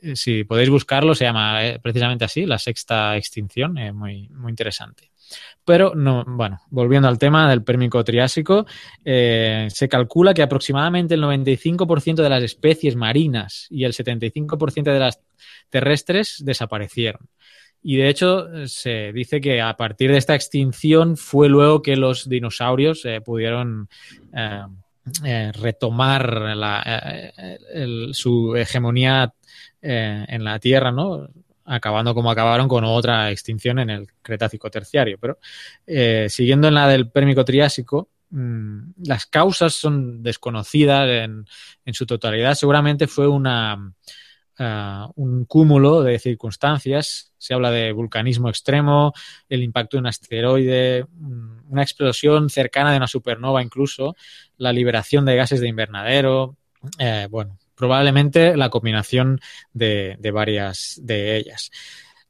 eh, 0.00 0.16
si 0.16 0.42
podéis 0.44 0.70
buscarlo, 0.70 1.14
se 1.14 1.24
llama 1.24 1.66
eh, 1.66 1.78
precisamente 1.78 2.24
así, 2.24 2.46
la 2.46 2.58
sexta 2.58 3.14
extinción, 3.18 3.76
eh, 3.76 3.92
muy, 3.92 4.26
muy 4.30 4.48
interesante. 4.48 5.10
Pero, 5.66 5.94
no, 5.94 6.24
bueno, 6.26 6.62
volviendo 6.70 7.08
al 7.08 7.18
tema 7.18 7.50
del 7.50 7.62
Pérmico 7.62 8.02
Triásico, 8.02 8.64
se 9.04 9.88
calcula 9.90 10.32
que 10.32 10.40
aproximadamente 10.40 11.12
el 11.12 11.22
95% 11.22 12.22
de 12.22 12.30
las 12.30 12.42
especies 12.42 12.96
marinas 12.96 13.66
y 13.68 13.84
el 13.84 13.92
75% 13.92 14.82
de 14.84 14.98
las 14.98 15.20
terrestres 15.68 16.42
desaparecieron. 16.42 17.28
Y 17.82 17.98
de 17.98 18.08
hecho, 18.08 18.66
se 18.66 19.12
dice 19.12 19.42
que 19.42 19.60
a 19.60 19.76
partir 19.76 20.10
de 20.10 20.16
esta 20.16 20.34
extinción 20.34 21.18
fue 21.18 21.50
luego 21.50 21.82
que 21.82 21.96
los 21.96 22.30
dinosaurios 22.30 23.02
pudieron 23.26 23.90
eh, 25.24 25.52
retomar 25.52 26.32
la, 26.56 26.82
eh, 27.36 27.58
el- 27.74 28.10
su 28.14 28.56
hegemonía 28.56 29.32
eh, 29.82 30.24
en 30.28 30.44
la 30.44 30.58
Tierra, 30.58 30.90
¿no? 30.90 31.28
Acabando 31.64 32.14
como 32.14 32.30
acabaron 32.30 32.68
con 32.68 32.84
otra 32.84 33.30
extinción 33.30 33.78
en 33.78 33.90
el 33.90 34.06
Cretácico 34.22 34.70
terciario. 34.70 35.18
Pero 35.20 35.38
eh, 35.86 36.26
siguiendo 36.30 36.68
en 36.68 36.74
la 36.74 36.88
del 36.88 37.10
Pérmico 37.10 37.44
Triásico, 37.44 38.08
mm, 38.30 38.78
las 39.04 39.26
causas 39.26 39.74
son 39.74 40.22
desconocidas 40.22 41.08
en, 41.08 41.46
en 41.84 41.94
su 41.94 42.06
totalidad. 42.06 42.54
Seguramente 42.54 43.06
fue 43.06 43.26
una, 43.28 43.92
uh, 44.58 45.10
un 45.16 45.44
cúmulo 45.44 46.02
de 46.02 46.18
circunstancias. 46.18 47.32
Se 47.38 47.54
habla 47.54 47.70
de 47.70 47.92
vulcanismo 47.92 48.48
extremo, 48.48 49.12
el 49.48 49.62
impacto 49.62 49.96
de 49.96 50.00
un 50.00 50.06
asteroide, 50.06 51.06
una 51.68 51.82
explosión 51.82 52.50
cercana 52.50 52.90
de 52.90 52.98
una 52.98 53.06
supernova 53.06 53.62
incluso, 53.62 54.16
la 54.56 54.72
liberación 54.72 55.24
de 55.24 55.36
gases 55.36 55.60
de 55.60 55.68
invernadero, 55.68 56.56
eh, 56.98 57.28
bueno, 57.30 57.58
probablemente 57.74 58.56
la 58.56 58.70
combinación 58.70 59.40
de, 59.72 60.18
varias 60.32 60.98
de 61.02 61.36
ellas. 61.36 61.70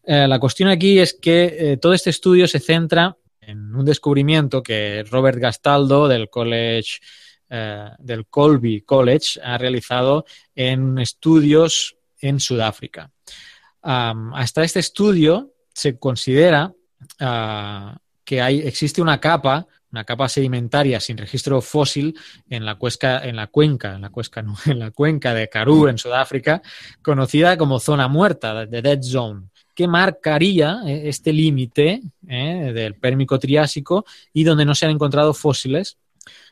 Eh, 0.04 0.28
la 0.28 0.38
cuestión 0.38 0.68
aquí 0.68 0.98
es 0.98 1.14
que 1.14 1.56
eh, 1.58 1.76
todo 1.78 1.94
este 1.94 2.10
estudio 2.10 2.46
se 2.46 2.60
centra 2.60 3.16
en 3.40 3.74
un 3.74 3.84
descubrimiento 3.84 4.62
que 4.62 5.04
Robert 5.08 5.38
Gastaldo 5.38 6.08
del 6.08 6.28
College 6.28 6.98
eh, 7.48 7.90
del 7.98 8.26
Colby 8.26 8.80
College 8.82 9.40
ha 9.40 9.56
realizado 9.56 10.24
en 10.56 10.98
estudios 10.98 11.95
en 12.20 12.40
Sudáfrica. 12.40 13.10
Um, 13.82 14.34
hasta 14.34 14.64
este 14.64 14.80
estudio 14.80 15.52
se 15.72 15.98
considera 15.98 16.72
uh, 17.20 17.96
que 18.24 18.40
hay, 18.40 18.60
existe 18.60 19.00
una 19.00 19.20
capa, 19.20 19.66
una 19.92 20.04
capa 20.04 20.28
sedimentaria 20.28 20.98
sin 20.98 21.16
registro 21.16 21.60
fósil 21.60 22.18
en 22.50 22.64
la, 22.64 22.74
cuesca, 22.74 23.24
en 23.24 23.36
la 23.36 23.46
cuenca, 23.46 23.94
en 23.94 24.02
la, 24.02 24.10
cuesca, 24.10 24.42
no, 24.42 24.56
en 24.66 24.78
la 24.78 24.90
cuenca 24.90 25.34
de 25.34 25.48
Karoo, 25.48 25.88
en 25.88 25.98
Sudáfrica, 25.98 26.62
conocida 27.02 27.56
como 27.56 27.78
zona 27.78 28.08
muerta, 28.08 28.66
de 28.66 28.82
Dead 28.82 29.02
Zone 29.02 29.48
que 29.76 29.86
marcaría 29.86 30.80
eh, 30.86 31.02
este 31.04 31.32
límite 31.32 32.00
eh, 32.26 32.72
del 32.74 32.94
Pérmico 32.94 33.38
Triásico 33.38 34.06
y 34.32 34.42
donde 34.42 34.64
no 34.64 34.74
se 34.74 34.86
han 34.86 34.92
encontrado 34.92 35.34
fósiles, 35.34 35.98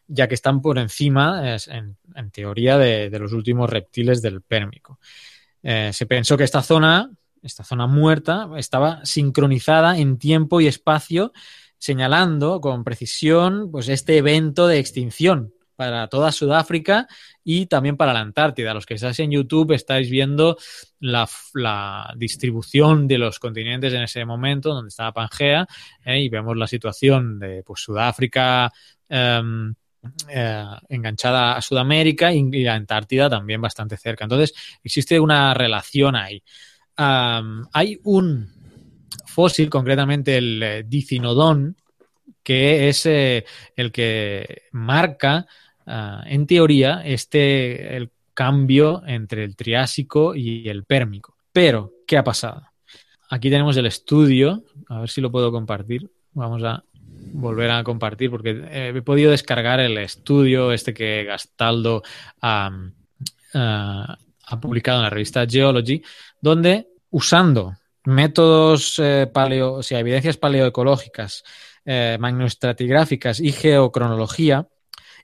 ya 0.07 0.29
que 0.29 0.35
están 0.35 0.61
por 0.61 0.79
encima, 0.79 1.57
en, 1.69 1.97
en, 2.15 2.31
teoría, 2.31 2.77
de, 2.77 3.09
de, 3.09 3.19
los 3.19 3.33
últimos 3.33 3.71
reptiles 3.71 4.21
del 4.21 4.43
Pérmico. 4.43 5.01
Eh, 5.65 5.91
se 5.95 6.05
pensó 6.05 6.37
que 6.37 6.45
esta 6.45 6.63
zona, 6.63 7.11
esta 7.43 7.65
zona 7.65 7.87
muerta, 7.87 8.51
estaba 8.57 9.05
sincronizada 9.05 9.99
en 9.99 10.19
tiempo 10.19 10.61
y 10.61 10.67
espacio, 10.67 11.33
señalando 11.79 12.61
con 12.61 12.85
precisión 12.85 13.71
pues, 13.73 13.89
este 13.89 14.19
evento 14.19 14.67
de 14.67 14.79
extinción 14.79 15.55
para 15.75 16.07
toda 16.09 16.31
Sudáfrica 16.31 17.09
y 17.43 17.67
también 17.67 17.97
para 17.97 18.13
la 18.13 18.21
Antártida. 18.21 18.75
Los 18.75 18.87
que 18.87 18.95
estáis 18.95 19.19
en 19.21 19.31
YouTube 19.31 19.73
estáis 19.73 20.09
viendo 20.11 20.57
la, 21.01 21.27
distribución 22.17 23.09
de 23.09 23.19
los 23.19 23.39
continentes 23.39 23.93
en 23.95 24.03
ese 24.03 24.25
momento, 24.25 24.75
donde 24.75 24.91
estaba 24.91 25.13
Pangea, 25.13 25.67
eh, 26.05 26.21
y 26.21 26.29
vemos 26.29 26.57
la 26.57 26.67
situación 26.67 27.39
de 27.39 27.63
pues, 27.65 27.81
Sudáfrica. 27.81 28.71
Eh, 29.09 29.43
eh, 30.29 30.65
enganchada 30.89 31.57
a 31.57 31.63
Sudamérica 31.63 32.33
y, 32.33 32.49
y, 32.53 32.65
la 32.65 32.75
Antártida 32.75 33.29
también 33.29 33.61
bastante 33.61 33.97
cerca. 33.97 34.25
Entonces, 34.25 34.55
existe 34.83 35.19
una 35.19 35.55
relación 35.55 36.17
ahí. 36.17 36.43
Hay 36.97 37.99
un 38.05 38.49
fósil, 39.27 39.69
concretamente 39.69 40.37
el 40.37 40.63
eh, 40.63 40.85
Dicinodon, 40.87 41.77
que 42.43 42.89
es 42.89 43.07
eh, 43.07 43.45
el 43.75 43.91
que 43.91 44.63
marca 44.73 45.47
uh, 45.87 46.21
en 46.27 46.47
teoría, 46.47 47.03
este 47.05 47.97
el 47.97 48.11
cambio 48.35 49.03
entre 49.07 49.45
el 49.45 49.57
Triásico 49.57 50.35
y 50.35 50.69
el 50.69 50.85
Pérmico. 50.85 51.37
Pero, 51.53 51.93
¿qué 52.07 52.17
ha 52.17 52.25
pasado? 52.25 52.63
Aquí 53.31 53.49
tenemos 53.49 53.77
el 53.77 53.87
estudio, 53.87 54.65
a 54.89 55.01
ver 55.01 55.09
si 55.09 55.21
lo 55.21 55.31
puedo 55.31 55.51
compartir. 55.51 56.11
Vamos 56.33 56.63
a 56.65 56.85
volver 57.35 57.71
a 57.71 57.83
compartir 57.83 58.31
porque 58.31 58.51
eh, 58.71 58.93
he 58.95 59.03
podido 59.03 59.33
descargar 59.33 59.81
el 59.81 59.99
estudio 59.99 60.73
este 60.73 60.95
que 60.95 61.25
Gastaldo 61.25 62.03
ha, 62.41 62.71
uh, 63.55 64.15
ha 64.47 64.61
publicado 64.61 64.99
en 64.99 65.05
la 65.05 65.11
revista 65.11 65.47
Geology, 65.47 66.03
donde 66.41 66.89
usando 67.11 67.75
métodos 68.05 68.99
eh, 68.99 69.29
paleo, 69.33 69.75
o 69.75 69.83
sea, 69.83 69.99
evidencias 69.99 70.37
paleoecológicas, 70.37 71.43
eh, 71.85 72.17
magnoestratigráficas 72.21 73.41
y 73.41 73.53
geocronología, 73.53 74.69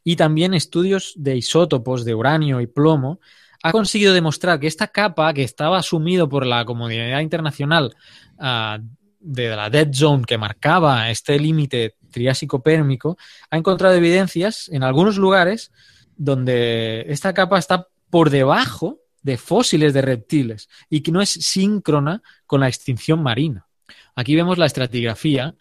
y 0.03 0.17
también 0.17 0.55
estudios 0.55 1.13
de 1.17 1.37
isótopos 1.37 2.05
de 2.05 2.15
uranio 2.15 2.61
y 2.61 2.67
plomo, 2.67 3.21
ha 3.63 3.73
conseguido 3.73 4.15
demostrar 4.15 4.59
que 4.59 4.67
esta 4.67 4.89
capa 4.89 5.35
que 5.35 5.43
estaba 5.43 5.79
asumido 5.79 6.29
por 6.29 6.47
la 6.47 6.65
comunidad 6.65 7.21
internacional 7.21 7.95
uh, 8.39 8.83
de 9.21 9.49
la 9.51 9.69
dead 9.69 9.93
zone 9.93 10.25
que 10.27 10.39
marcaba 10.39 11.11
este 11.11 11.39
límite 11.39 11.97
triásico-pérmico, 12.11 13.17
ha 13.51 13.57
encontrado 13.57 13.95
evidencias 13.95 14.69
en 14.69 14.83
algunos 14.83 15.17
lugares 15.17 15.73
donde 16.17 17.05
esta 17.09 17.33
capa 17.33 17.59
está 17.59 17.89
por 18.11 18.31
debajo 18.31 19.01
de 19.23 19.37
fósiles 19.37 19.95
de 19.95 20.03
reptiles 20.03 20.69
y 20.89 21.01
que 21.03 21.13
no 21.13 21.21
es 21.21 21.31
síncrona 21.31 22.23
con 22.47 22.61
la 22.61 22.69
extinción 22.69 23.23
marina. 23.23 23.67
Aquí 24.15 24.35
vemos 24.35 24.59
la 24.59 24.67
estratigrafía 24.67 25.55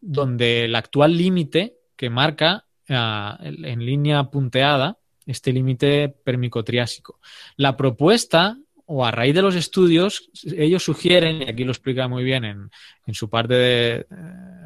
donde 0.00 0.64
el 0.64 0.74
actual 0.74 1.16
límite 1.16 1.76
que 1.96 2.10
marca 2.10 2.66
uh, 2.88 3.42
en 3.42 3.84
línea 3.84 4.24
punteada 4.24 4.98
este 5.26 5.52
límite 5.52 6.14
pérmico-triásico. 6.22 7.18
La 7.56 7.76
propuesta 7.76 8.58
o 8.86 9.04
a 9.04 9.10
raíz 9.10 9.34
de 9.34 9.42
los 9.42 9.54
estudios, 9.54 10.30
ellos 10.44 10.82
sugieren, 10.82 11.42
y 11.42 11.48
aquí 11.48 11.64
lo 11.64 11.72
explica 11.72 12.06
muy 12.08 12.22
bien 12.22 12.44
en, 12.44 12.70
en 13.06 13.14
su 13.14 13.30
parte 13.30 13.54
de, 13.54 14.06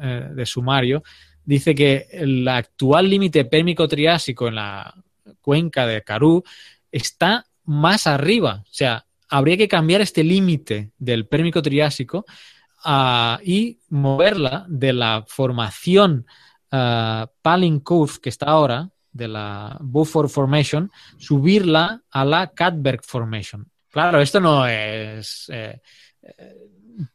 eh, 0.01 0.29
de, 0.33 0.45
sumario, 0.45 1.03
dice 1.49 1.73
que 1.73 2.07
el 2.11 2.47
actual 2.47 3.09
límite 3.09 3.43
pérmico-triásico 3.43 4.47
en 4.47 4.55
la 4.55 4.93
cuenca 5.41 5.87
de 5.87 6.03
Karoo 6.03 6.43
está 6.91 7.47
más 7.63 8.05
arriba. 8.05 8.63
O 8.65 8.69
sea, 8.69 9.03
habría 9.27 9.57
que 9.57 9.67
cambiar 9.67 10.01
este 10.01 10.23
límite 10.23 10.91
del 10.99 11.25
pérmico-triásico 11.25 12.23
uh, 12.85 13.41
y 13.43 13.79
moverla 13.89 14.67
de 14.69 14.93
la 14.93 15.25
formación 15.27 16.27
uh, 16.71 17.25
Palin 17.41 17.81
que 18.21 18.29
está 18.29 18.45
ahora, 18.45 18.87
de 19.11 19.27
la 19.27 19.75
Beaufort 19.81 20.29
Formation, 20.29 20.91
subirla 21.17 22.03
a 22.11 22.25
la 22.25 22.51
Katberg 22.51 23.03
Formation. 23.03 23.67
Claro, 23.89 24.21
esto 24.21 24.39
no 24.39 24.67
es 24.67 25.49
eh, 25.51 25.81
eh, 26.21 26.69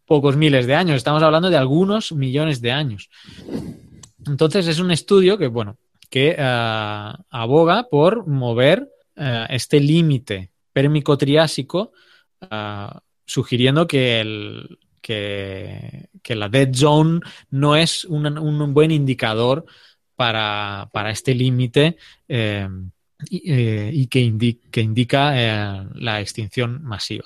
pocos 0.05 0.37
miles 0.37 0.66
de 0.66 0.75
años, 0.75 0.97
estamos 0.97 1.23
hablando 1.23 1.51
de 1.51 1.57
algunos 1.57 2.11
millones 2.11 2.61
de 2.61 2.73
años. 2.73 3.09
Entonces 4.27 4.67
es 4.67 4.79
un 4.79 4.91
estudio 4.91 5.39
que, 5.39 5.49
bueno, 5.49 5.77
que 6.11 6.37
uh, 6.39 7.23
aboga 7.31 7.89
por 7.91 8.27
mover 8.27 8.89
uh, 9.17 9.47
este 9.49 9.81
límite 9.81 10.51
pérmico-triásico, 10.73 11.93
uh, 12.43 12.99
sugiriendo 13.25 13.87
que, 13.87 14.21
el, 14.21 14.79
que, 15.01 16.09
la 16.29 16.49
dead 16.49 16.73
zone 16.75 17.21
no 17.51 17.77
es 17.77 18.05
un, 18.05 18.39
un 18.39 18.75
buen 18.75 18.91
indicador 18.91 19.65
para, 20.17 20.89
para 20.93 21.11
este 21.11 21.35
límite. 21.35 21.97
Eh, 22.29 22.69
y, 23.31 23.43
eh, 23.47 24.09
que, 24.09 24.59
que, 24.71 24.81
indica 24.81 25.33
eh, 25.35 25.87
la 25.95 26.21
extinción 26.21 26.83
masiva. 26.83 27.25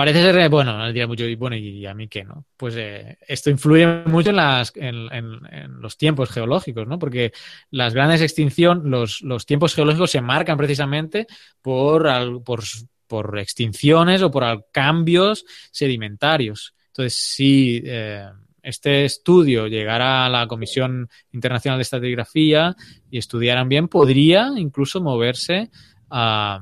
Parece 0.00 0.22
ser, 0.22 0.48
bueno, 0.48 0.90
dirá 0.94 1.06
mucho, 1.06 1.26
y 1.26 1.34
bueno, 1.34 1.56
¿y 1.56 1.84
a 1.84 1.92
mí 1.92 2.08
qué, 2.08 2.24
no? 2.24 2.46
Pues 2.56 2.74
eh, 2.78 3.18
esto 3.28 3.50
influye 3.50 3.86
mucho 4.06 4.30
en, 4.30 4.36
las, 4.36 4.72
en, 4.74 5.78
los 5.78 5.98
tiempos 5.98 6.30
geológicos, 6.30 6.88
¿no? 6.88 6.98
Porque 6.98 7.32
las 7.70 7.92
grandes 7.92 8.22
extinciones, 8.22 8.82
los, 8.84 9.20
los 9.20 9.44
tiempos 9.44 9.74
geológicos 9.74 10.10
se 10.10 10.22
marcan 10.22 10.56
precisamente 10.56 11.26
por, 11.60 12.42
por, 12.44 12.62
por 13.06 13.38
extinciones 13.38 14.22
o 14.22 14.30
por 14.30 14.68
cambios 14.72 15.44
sedimentarios. 15.70 16.74
Entonces, 16.86 17.16
si 17.16 17.82
eh, 17.84 18.24
este 18.62 19.04
estudio 19.04 19.66
llegara 19.66 20.24
a 20.24 20.30
la 20.30 20.46
Comisión 20.46 21.10
Internacional 21.30 21.76
de 21.76 21.82
Estratigrafía 21.82 22.74
y 23.10 23.18
estudiaran 23.18 23.68
bien, 23.68 23.86
podría 23.86 24.50
incluso 24.56 25.02
moverse 25.02 25.70
a 26.08 26.58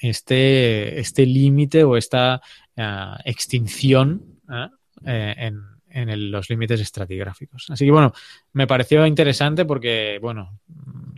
este, 0.00 0.98
este 1.00 1.26
límite 1.26 1.84
o 1.84 1.96
esta 1.96 2.40
uh, 2.76 3.16
extinción 3.24 4.40
uh, 4.48 4.68
en, 5.04 5.60
en 5.88 6.08
el, 6.10 6.30
los 6.30 6.50
límites 6.50 6.80
estratigráficos. 6.80 7.70
Así 7.70 7.84
que 7.84 7.90
bueno, 7.90 8.12
me 8.52 8.66
pareció 8.66 9.06
interesante 9.06 9.64
porque, 9.64 10.18
bueno, 10.20 10.60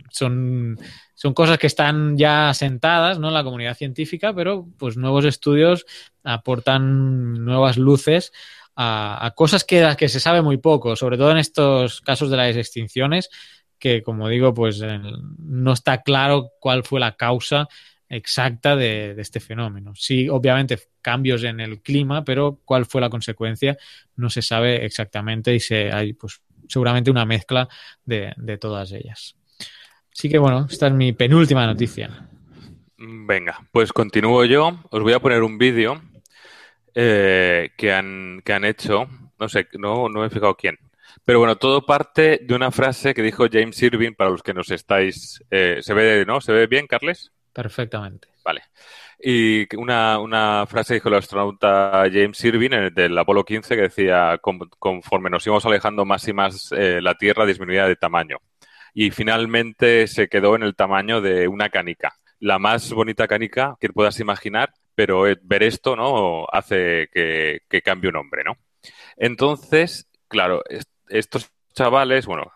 son, 0.09 0.77
son 1.13 1.33
cosas 1.33 1.57
que 1.57 1.67
están 1.67 2.17
ya 2.17 2.53
sentadas 2.53 3.19
¿no? 3.19 3.27
en 3.27 3.33
la 3.33 3.43
comunidad 3.43 3.75
científica, 3.75 4.33
pero 4.33 4.67
pues 4.77 4.97
nuevos 4.97 5.25
estudios 5.25 5.85
aportan 6.23 7.43
nuevas 7.43 7.77
luces 7.77 8.31
a, 8.75 9.25
a 9.25 9.31
cosas 9.31 9.63
que, 9.65 9.95
que 9.97 10.09
se 10.09 10.19
sabe 10.19 10.41
muy 10.41 10.57
poco, 10.57 10.95
sobre 10.95 11.17
todo 11.17 11.31
en 11.31 11.37
estos 11.37 12.01
casos 12.01 12.29
de 12.29 12.37
las 12.37 12.55
extinciones, 12.55 13.29
que 13.77 14.01
como 14.01 14.29
digo, 14.29 14.53
pues 14.53 14.81
no 15.37 15.73
está 15.73 16.01
claro 16.01 16.51
cuál 16.59 16.83
fue 16.83 16.99
la 16.99 17.15
causa 17.15 17.67
exacta 18.09 18.75
de, 18.75 19.13
de, 19.15 19.21
este 19.21 19.39
fenómeno. 19.39 19.93
Sí, 19.95 20.27
obviamente 20.27 20.79
cambios 21.01 21.43
en 21.43 21.59
el 21.59 21.81
clima, 21.81 22.23
pero 22.23 22.59
cuál 22.65 22.85
fue 22.85 23.01
la 23.01 23.09
consecuencia 23.09 23.77
no 24.15 24.29
se 24.29 24.41
sabe 24.41 24.85
exactamente 24.85 25.53
y 25.53 25.59
se, 25.59 25.91
hay 25.91 26.13
pues 26.13 26.41
seguramente 26.69 27.11
una 27.11 27.25
mezcla 27.25 27.67
de, 28.05 28.57
todas 28.59 28.91
ellas. 28.91 29.35
Así 30.11 30.29
que 30.29 30.37
bueno, 30.37 30.67
esta 30.69 30.87
es 30.87 30.93
mi 30.93 31.11
penúltima 31.13 31.65
noticia. 31.65 32.29
Venga, 32.97 33.67
pues 33.71 33.91
continúo 33.91 34.45
yo. 34.45 34.79
Os 34.89 35.01
voy 35.01 35.13
a 35.13 35.19
poner 35.19 35.41
un 35.43 35.57
vídeo 35.57 36.01
eh, 36.93 37.71
que, 37.77 37.93
han, 37.93 38.41
que 38.43 38.53
han 38.53 38.65
hecho. 38.65 39.07
No 39.39 39.47
sé, 39.47 39.67
no, 39.77 40.09
no 40.09 40.19
me 40.19 40.27
he 40.27 40.29
fijado 40.29 40.55
quién. 40.55 40.77
Pero 41.23 41.39
bueno, 41.39 41.55
todo 41.57 41.85
parte 41.85 42.39
de 42.43 42.53
una 42.53 42.71
frase 42.71 43.13
que 43.13 43.21
dijo 43.21 43.47
James 43.51 43.81
Irving 43.81 44.13
para 44.13 44.29
los 44.29 44.43
que 44.43 44.53
nos 44.53 44.69
estáis. 44.71 45.43
Eh, 45.49 45.79
¿Se 45.81 45.93
ve, 45.93 46.25
no? 46.25 46.41
¿Se 46.41 46.51
ve 46.51 46.67
bien, 46.67 46.87
Carles? 46.87 47.31
Perfectamente. 47.53 48.29
Vale. 48.43 48.63
Y 49.21 49.75
una, 49.75 50.17
una 50.19 50.65
frase 50.65 50.93
dijo 50.93 51.09
el 51.09 51.15
astronauta 51.15 52.05
James 52.11 52.43
Irving 52.45 52.71
en 52.71 52.83
el 52.83 52.93
del 52.93 53.17
Apolo 53.17 53.43
15 53.43 53.75
que 53.75 53.81
decía, 53.81 54.39
conforme 54.79 55.29
nos 55.29 55.45
íbamos 55.45 55.65
alejando 55.65 56.05
más 56.05 56.25
y 56.27 56.33
más, 56.33 56.71
eh, 56.71 57.01
la 57.01 57.15
Tierra 57.15 57.45
disminuía 57.45 57.85
de 57.85 57.97
tamaño. 57.97 58.37
Y 58.93 59.11
finalmente 59.11 60.07
se 60.07 60.29
quedó 60.29 60.55
en 60.55 60.63
el 60.63 60.75
tamaño 60.75 61.21
de 61.21 61.47
una 61.47 61.69
canica. 61.69 62.15
La 62.39 62.59
más 62.59 62.91
bonita 62.93 63.27
canica 63.27 63.75
que 63.79 63.89
puedas 63.89 64.19
imaginar, 64.21 64.73
pero 64.95 65.27
eh, 65.27 65.37
ver 65.43 65.63
esto, 65.63 65.97
¿no? 65.97 66.45
Hace 66.49 67.09
que, 67.13 67.81
cambie 67.83 68.09
un 68.09 68.15
hombre, 68.15 68.43
¿no? 68.45 68.57
Entonces, 69.17 70.07
claro, 70.29 70.63
estos 71.09 71.51
chavales, 71.73 72.25
bueno, 72.25 72.53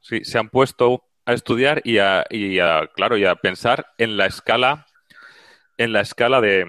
sí, 0.00 0.24
se 0.24 0.38
han 0.38 0.48
puesto 0.48 1.09
a 1.30 1.34
estudiar 1.34 1.80
y 1.84 1.98
a, 1.98 2.24
y 2.30 2.58
a, 2.58 2.88
claro, 2.94 3.16
y 3.16 3.24
a 3.24 3.34
pensar 3.36 3.86
en 3.98 4.16
la 4.16 4.26
escala, 4.26 4.86
en 5.76 5.92
la 5.92 6.00
escala 6.00 6.40
de 6.40 6.66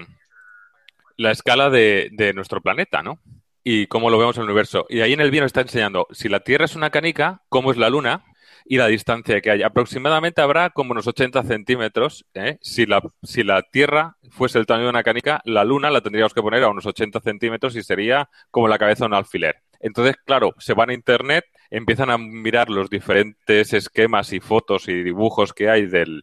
la 1.16 1.30
escala 1.30 1.70
de, 1.70 2.32
nuestro 2.34 2.60
planeta, 2.60 3.02
¿no? 3.02 3.18
Y 3.64 3.86
cómo 3.86 4.10
lo 4.10 4.18
vemos 4.18 4.36
en 4.36 4.42
el 4.42 4.48
universo. 4.48 4.86
Y 4.88 5.00
ahí 5.00 5.12
en 5.12 5.20
el 5.20 5.30
vídeo 5.30 5.46
está 5.46 5.60
enseñando, 5.60 6.08
si 6.10 6.28
la 6.28 6.40
Tierra 6.40 6.64
es 6.64 6.74
una 6.74 6.90
canica, 6.90 7.42
¿cómo 7.48 7.70
es 7.70 7.76
la 7.76 7.90
Luna? 7.90 8.24
y 8.64 8.76
la 8.76 8.86
distancia 8.86 9.40
que 9.40 9.50
hay. 9.50 9.62
Aproximadamente 9.64 10.40
habrá 10.40 10.70
como 10.70 10.92
unos 10.92 11.08
80 11.08 11.42
centímetros. 11.42 12.24
¿eh? 12.34 12.58
Si, 12.60 12.86
la, 12.86 13.02
si 13.24 13.42
la 13.42 13.62
Tierra 13.62 14.16
fuese 14.30 14.60
el 14.60 14.66
tamaño 14.66 14.84
de 14.84 14.90
una 14.90 15.02
canica, 15.02 15.40
la 15.44 15.64
Luna 15.64 15.90
la 15.90 16.00
tendríamos 16.00 16.32
que 16.32 16.42
poner 16.42 16.62
a 16.62 16.68
unos 16.68 16.86
80 16.86 17.20
centímetros 17.20 17.74
y 17.74 17.82
sería 17.82 18.30
como 18.52 18.68
la 18.68 18.78
cabeza 18.78 19.04
de 19.04 19.08
un 19.08 19.14
alfiler. 19.14 19.56
Entonces, 19.80 20.14
claro, 20.24 20.54
se 20.58 20.74
van 20.74 20.90
a 20.90 20.94
Internet, 20.94 21.44
empiezan 21.72 22.10
a 22.10 22.18
mirar 22.18 22.68
los 22.68 22.90
diferentes 22.90 23.72
esquemas 23.72 24.32
y 24.32 24.40
fotos 24.40 24.88
y 24.88 25.02
dibujos 25.02 25.52
que 25.52 25.70
hay 25.70 25.86
del, 25.86 26.22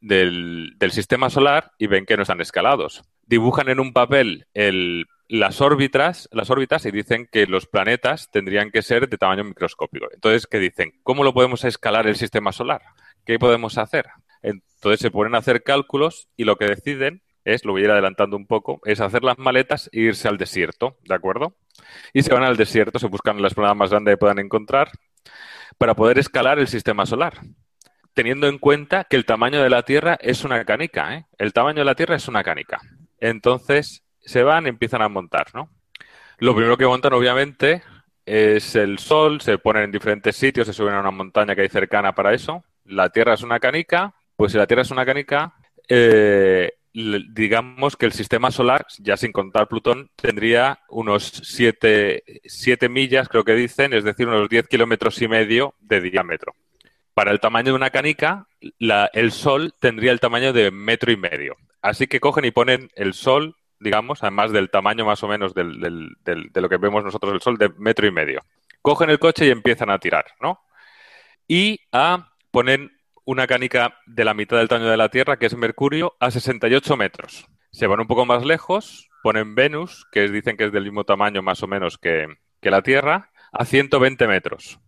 del, 0.00 0.74
del 0.78 0.92
sistema 0.92 1.28
solar 1.28 1.72
y 1.76 1.88
ven 1.88 2.06
que 2.06 2.16
no 2.16 2.22
están 2.22 2.40
escalados. 2.40 3.02
Dibujan 3.26 3.68
en 3.68 3.80
un 3.80 3.92
papel 3.92 4.46
el 4.54 5.06
las 5.30 5.60
órbitas, 5.60 6.28
las 6.32 6.50
órbitas 6.50 6.84
y 6.86 6.90
dicen 6.90 7.28
que 7.30 7.46
los 7.46 7.66
planetas 7.66 8.30
tendrían 8.32 8.72
que 8.72 8.82
ser 8.82 9.08
de 9.08 9.16
tamaño 9.16 9.44
microscópico. 9.44 10.08
Entonces, 10.12 10.48
¿qué 10.48 10.58
dicen? 10.58 10.92
¿Cómo 11.04 11.22
lo 11.22 11.32
podemos 11.32 11.64
escalar 11.64 12.08
el 12.08 12.16
sistema 12.16 12.50
solar? 12.50 12.82
¿Qué 13.24 13.38
podemos 13.38 13.78
hacer? 13.78 14.06
Entonces 14.42 14.98
se 14.98 15.12
ponen 15.12 15.36
a 15.36 15.38
hacer 15.38 15.62
cálculos 15.62 16.28
y 16.36 16.44
lo 16.44 16.56
que 16.56 16.64
deciden 16.64 17.22
es, 17.44 17.64
lo 17.64 17.72
voy 17.72 17.82
a 17.82 17.84
ir 17.86 17.90
adelantando 17.90 18.36
un 18.36 18.46
poco, 18.46 18.80
es 18.84 19.00
hacer 19.00 19.24
las 19.24 19.38
maletas 19.38 19.88
e 19.92 20.00
irse 20.00 20.28
al 20.28 20.38
desierto, 20.38 20.96
¿de 21.04 21.14
acuerdo? 21.14 21.54
Y 22.12 22.22
se 22.22 22.32
van 22.32 22.42
al 22.42 22.56
desierto, 22.56 22.98
se 22.98 23.06
buscan 23.06 23.40
la 23.40 23.48
explanada 23.48 23.74
más 23.74 23.90
grande 23.90 24.12
que 24.12 24.18
puedan 24.18 24.38
encontrar 24.38 24.90
para 25.78 25.94
poder 25.94 26.18
escalar 26.18 26.58
el 26.58 26.68
sistema 26.68 27.06
solar 27.06 27.40
teniendo 28.14 28.48
en 28.48 28.58
cuenta 28.58 29.04
que 29.04 29.16
el 29.16 29.24
tamaño 29.24 29.62
de 29.62 29.70
la 29.70 29.82
Tierra 29.82 30.18
es 30.20 30.44
una 30.44 30.64
canica, 30.64 31.14
¿eh? 31.16 31.26
El 31.38 31.52
tamaño 31.52 31.78
de 31.78 31.84
la 31.84 31.94
Tierra 31.94 32.16
es 32.16 32.28
una 32.28 32.42
canica. 32.42 32.80
Entonces, 33.18 34.04
se 34.20 34.42
van 34.42 34.66
empiezan 34.66 35.02
a 35.02 35.08
montar, 35.08 35.46
¿no? 35.54 35.70
Lo 36.38 36.54
primero 36.54 36.76
que 36.76 36.86
montan, 36.86 37.12
obviamente, 37.12 37.82
es 38.24 38.74
el 38.74 38.98
sol, 38.98 39.40
se 39.40 39.58
ponen 39.58 39.84
en 39.84 39.92
diferentes 39.92 40.36
sitios, 40.36 40.66
se 40.66 40.72
suben 40.72 40.94
a 40.94 41.00
una 41.00 41.10
montaña 41.10 41.54
que 41.54 41.62
hay 41.62 41.68
cercana 41.68 42.14
para 42.14 42.34
eso. 42.34 42.64
La 42.84 43.10
Tierra 43.10 43.34
es 43.34 43.42
una 43.42 43.60
canica, 43.60 44.14
pues 44.36 44.52
si 44.52 44.58
la 44.58 44.66
Tierra 44.66 44.82
es 44.82 44.90
una 44.90 45.06
canica, 45.06 45.54
eh, 45.88 46.72
digamos 46.92 47.96
que 47.96 48.06
el 48.06 48.12
sistema 48.12 48.50
solar, 48.50 48.86
ya 48.98 49.16
sin 49.16 49.32
contar 49.32 49.68
Plutón, 49.68 50.10
tendría 50.16 50.80
unos 50.88 51.42
7 51.44 52.22
millas, 52.88 53.28
creo 53.28 53.44
que 53.44 53.54
dicen, 53.54 53.92
es 53.92 54.04
decir, 54.04 54.26
unos 54.28 54.48
10 54.48 54.68
kilómetros 54.68 55.20
y 55.22 55.28
medio 55.28 55.74
de 55.80 56.00
diámetro. 56.00 56.54
Para 57.14 57.30
el 57.32 57.40
tamaño 57.40 57.72
de 57.72 57.76
una 57.76 57.90
canica, 57.90 58.46
el 58.60 59.32
Sol 59.32 59.74
tendría 59.80 60.12
el 60.12 60.20
tamaño 60.20 60.52
de 60.52 60.70
metro 60.70 61.12
y 61.12 61.16
medio. 61.16 61.56
Así 61.82 62.06
que 62.06 62.20
cogen 62.20 62.44
y 62.44 62.50
ponen 62.50 62.90
el 62.94 63.14
Sol 63.14 63.56
digamos, 63.80 64.22
además 64.22 64.52
del 64.52 64.68
tamaño 64.70 65.06
más 65.06 65.22
o 65.22 65.28
menos 65.28 65.54
de 65.54 65.64
lo 65.64 66.68
que 66.68 66.76
vemos 66.76 67.02
nosotros 67.02 67.32
el 67.32 67.40
Sol, 67.40 67.56
de 67.56 67.70
metro 67.78 68.06
y 68.06 68.12
medio. 68.12 68.42
Cogen 68.82 69.08
el 69.08 69.18
coche 69.18 69.46
y 69.46 69.50
empiezan 69.50 69.90
a 69.90 69.98
tirar, 69.98 70.26
¿no? 70.40 70.60
Y 71.48 71.80
a 71.90 72.30
poner 72.50 72.90
una 73.24 73.46
canica 73.46 73.94
de 74.06 74.24
la 74.24 74.34
mitad 74.34 74.56
del 74.58 74.68
tamaño 74.68 74.90
de 74.90 74.96
la 74.96 75.08
Tierra, 75.08 75.38
que 75.38 75.46
es 75.46 75.56
Mercurio, 75.56 76.16
a 76.20 76.30
68 76.30 76.96
metros. 76.96 77.46
Se 77.70 77.86
van 77.86 78.00
un 78.00 78.06
poco 78.06 78.26
más 78.26 78.44
lejos, 78.44 79.08
ponen 79.22 79.54
Venus, 79.54 80.06
que 80.12 80.28
dicen 80.28 80.56
que 80.56 80.64
es 80.64 80.72
del 80.72 80.84
mismo 80.84 81.04
tamaño 81.04 81.42
más 81.42 81.62
o 81.62 81.66
menos 81.66 81.98
que, 81.98 82.26
que 82.60 82.70
la 82.70 82.82
Tierra, 82.82 83.30
a 83.52 83.64
120 83.64 84.26
metros. 84.26 84.80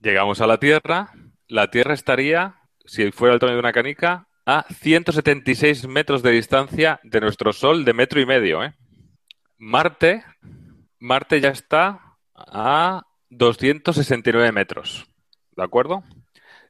Llegamos 0.00 0.40
a 0.40 0.46
la 0.46 0.58
Tierra, 0.58 1.12
la 1.48 1.70
Tierra 1.70 1.94
estaría, 1.94 2.56
si 2.84 3.10
fuera 3.12 3.34
el 3.34 3.40
tamaño 3.40 3.56
de 3.56 3.60
una 3.60 3.72
canica, 3.72 4.28
a 4.46 4.64
176 4.68 5.86
metros 5.86 6.22
de 6.22 6.30
distancia 6.30 7.00
de 7.02 7.20
nuestro 7.20 7.52
Sol 7.52 7.84
de 7.84 7.92
metro 7.92 8.20
y 8.20 8.26
medio. 8.26 8.64
¿eh? 8.64 8.74
Marte, 9.58 10.24
Marte 10.98 11.40
ya 11.40 11.50
está 11.50 12.16
a 12.34 13.02
269 13.28 14.52
metros. 14.52 15.06
¿De 15.56 15.62
acuerdo? 15.62 16.02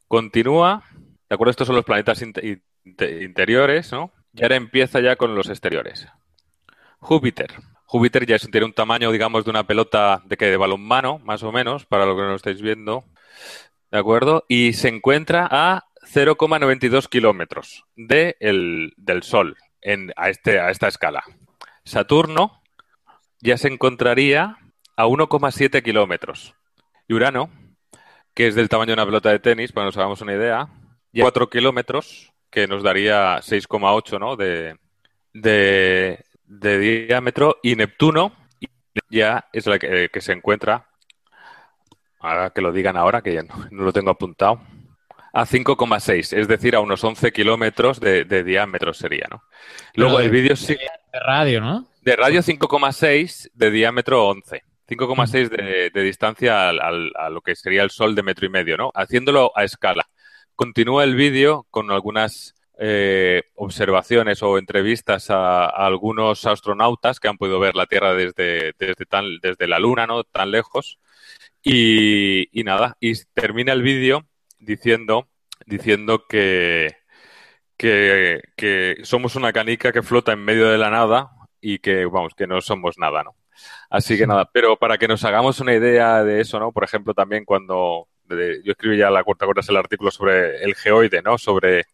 Continúa. 0.08 0.82
¿De 1.30 1.34
acuerdo? 1.34 1.52
Estos 1.52 1.68
son 1.68 1.76
los 1.76 1.84
planetas 1.84 2.20
interiores, 2.22 3.92
¿no? 3.92 4.12
Y 4.34 4.42
ahora 4.42 4.56
empieza 4.56 4.98
ya 4.98 5.14
con 5.14 5.36
los 5.36 5.48
exteriores. 5.48 6.08
Júpiter. 6.98 7.52
Júpiter 7.84 8.26
ya 8.26 8.36
tiene 8.36 8.66
un 8.66 8.72
tamaño, 8.72 9.12
digamos, 9.12 9.44
de 9.44 9.50
una 9.50 9.64
pelota 9.64 10.22
de 10.24 10.36
que 10.36 10.46
de 10.46 10.56
balonmano, 10.56 11.20
más 11.20 11.44
o 11.44 11.52
menos, 11.52 11.86
para 11.86 12.04
lo 12.04 12.16
que 12.16 12.22
no 12.22 12.34
estáis 12.34 12.60
viendo. 12.60 13.04
¿De 13.92 13.98
acuerdo? 13.98 14.44
Y 14.48 14.72
se 14.72 14.88
encuentra 14.88 15.46
a 15.48 15.84
0,92 16.12 17.08
kilómetros 17.08 17.84
de 17.94 18.36
del 18.96 19.22
Sol 19.22 19.56
en, 19.82 20.12
a, 20.16 20.30
este, 20.30 20.58
a 20.58 20.70
esta 20.70 20.88
escala. 20.88 21.22
Saturno 21.84 22.60
ya 23.38 23.56
se 23.56 23.68
encontraría 23.68 24.56
a 24.96 25.06
1,7 25.06 25.80
kilómetros. 25.84 26.56
Y 27.06 27.14
Urano, 27.14 27.50
que 28.34 28.48
es 28.48 28.56
del 28.56 28.68
tamaño 28.68 28.88
de 28.88 28.94
una 28.94 29.06
pelota 29.06 29.30
de 29.30 29.38
tenis, 29.38 29.70
para 29.70 29.84
que 29.84 29.88
nos 29.88 29.96
hagamos 29.96 30.20
una 30.22 30.34
idea, 30.34 30.68
ya 31.12 31.22
4 31.22 31.50
kilómetros, 31.50 32.32
que 32.50 32.66
nos 32.66 32.82
daría 32.82 33.38
6,8 33.38 34.18
¿no? 34.18 34.36
de, 34.36 34.76
de, 35.32 37.06
diámetro. 37.06 37.58
Y 37.62 37.76
Neptuno 37.76 38.32
ya 39.08 39.48
es 39.52 39.66
la 39.66 39.78
que, 39.78 40.10
se 40.20 40.32
encuentra, 40.32 40.88
ahora 42.18 42.50
que 42.50 42.60
lo 42.60 42.72
digan 42.72 42.96
ahora, 42.96 43.22
que 43.22 43.34
ya 43.34 43.42
no 43.42 43.84
lo 43.84 43.92
tengo 43.92 44.10
apuntado, 44.10 44.60
a 45.32 45.46
5,6, 45.46 46.36
es 46.36 46.48
decir, 46.48 46.74
a 46.74 46.80
unos 46.80 47.02
11 47.04 47.32
kilómetros 47.32 48.00
de, 48.00 48.24
diámetro 48.44 48.92
sería, 48.92 49.26
¿no? 49.30 49.44
Luego 49.94 50.20
el 50.20 50.30
vídeo 50.30 50.56
sí... 50.56 50.74
De 50.74 51.20
radio, 51.20 51.60
¿no? 51.60 51.88
De 52.02 52.16
radio 52.16 52.40
5,6, 52.40 53.50
de 53.54 53.70
diámetro 53.70 54.26
11. 54.26 54.62
5,6 54.88 55.48
de, 55.48 55.90
de, 55.90 56.02
distancia 56.02 56.70
a 56.70 57.30
lo 57.30 57.40
que 57.42 57.54
sería 57.54 57.84
el 57.84 57.90
Sol 57.90 58.16
de 58.16 58.24
metro 58.24 58.46
y 58.46 58.48
medio, 58.48 58.76
¿no? 58.76 58.90
Haciéndolo 58.92 59.52
a 59.54 59.62
escala. 59.62 60.04
Continúa 60.60 61.04
el 61.04 61.14
vídeo 61.14 61.66
con 61.70 61.90
algunas 61.90 62.54
eh, 62.78 63.44
observaciones 63.54 64.42
o 64.42 64.58
entrevistas 64.58 65.30
a, 65.30 65.64
algunos 65.64 66.44
astronautas 66.44 67.18
que 67.18 67.28
han 67.28 67.38
podido 67.38 67.58
ver 67.58 67.74
la 67.74 67.86
Tierra 67.86 68.12
desde, 68.12 68.74
desde, 68.78 69.06
tan, 69.06 69.38
desde 69.40 69.66
la 69.66 69.78
Luna, 69.78 70.06
¿no? 70.06 70.22
Tan 70.22 70.50
lejos. 70.50 70.98
Y, 71.62 72.46
y 72.52 72.62
nada, 72.62 72.94
y 73.00 73.14
termina 73.32 73.72
el 73.72 73.80
vídeo 73.80 74.26
diciendo, 74.58 75.30
diciendo 75.64 76.26
que, 76.28 76.94
que, 77.78 78.98
somos 79.02 79.36
una 79.36 79.54
canica 79.54 79.92
que 79.92 80.02
flota 80.02 80.32
en 80.32 80.44
medio 80.44 80.68
de 80.68 80.76
la 80.76 80.90
nada 80.90 81.30
y 81.58 81.78
que, 81.78 82.04
vamos, 82.04 82.34
que 82.34 82.46
no 82.46 82.60
somos 82.60 82.98
nada, 82.98 83.22
¿no? 83.22 83.34
Así 83.88 84.18
que 84.18 84.26
nada, 84.26 84.50
pero 84.52 84.76
para 84.76 84.98
que 84.98 85.08
nos 85.08 85.24
hagamos 85.24 85.58
una 85.60 85.74
idea 85.74 86.22
de 86.22 86.42
eso, 86.42 86.60
¿no? 86.60 86.70
Por 86.70 86.84
ejemplo, 86.84 87.14
también 87.14 87.46
cuando 87.46 88.09
yo 88.30 88.72
escribí 88.72 88.98
ya 88.98 89.10
la 89.10 89.24
cuarta 89.24 89.46
cuarta 89.46 89.62
el 89.68 89.76
artículo 89.76 90.10
sobre 90.10 90.62
el 90.64 90.74
geoide, 90.74 91.22
¿no? 91.22 91.38
Sobre 91.38 91.84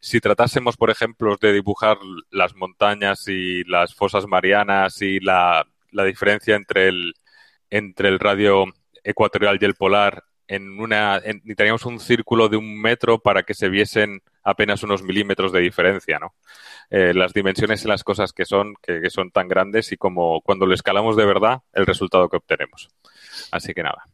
si 0.00 0.20
tratásemos, 0.20 0.76
por 0.76 0.90
ejemplo, 0.90 1.36
de 1.40 1.52
dibujar 1.52 1.98
las 2.30 2.54
montañas 2.54 3.26
y 3.28 3.64
las 3.64 3.94
fosas 3.94 4.26
marianas 4.26 5.00
y 5.02 5.20
la, 5.20 5.66
la 5.90 6.04
diferencia 6.04 6.54
entre 6.56 6.88
el, 6.88 7.14
entre 7.70 8.08
el 8.08 8.18
radio 8.18 8.66
ecuatorial 9.02 9.58
y 9.60 9.64
el 9.64 9.74
polar 9.74 10.24
en 10.48 10.80
una 10.80 11.18
necesitaríamos 11.20 11.84
un 11.86 12.00
círculo 12.00 12.48
de 12.48 12.56
un 12.56 12.80
metro 12.80 13.18
para 13.18 13.42
que 13.42 13.54
se 13.54 13.68
viesen 13.68 14.22
apenas 14.42 14.82
unos 14.82 15.02
milímetros 15.02 15.52
de 15.52 15.60
diferencia, 15.60 16.18
¿no? 16.18 16.34
Eh, 16.90 17.12
las 17.14 17.32
dimensiones 17.32 17.84
y 17.84 17.88
las 17.88 18.04
cosas 18.04 18.32
que 18.32 18.44
son, 18.44 18.74
que, 18.80 19.00
que, 19.00 19.10
son 19.10 19.30
tan 19.32 19.48
grandes 19.48 19.90
y 19.90 19.96
como 19.96 20.40
cuando 20.40 20.66
lo 20.66 20.74
escalamos 20.74 21.16
de 21.16 21.26
verdad, 21.26 21.62
el 21.72 21.84
resultado 21.84 22.28
que 22.28 22.36
obtenemos. 22.36 22.88
Así 23.50 23.74
que 23.74 23.82
nada. 23.82 24.06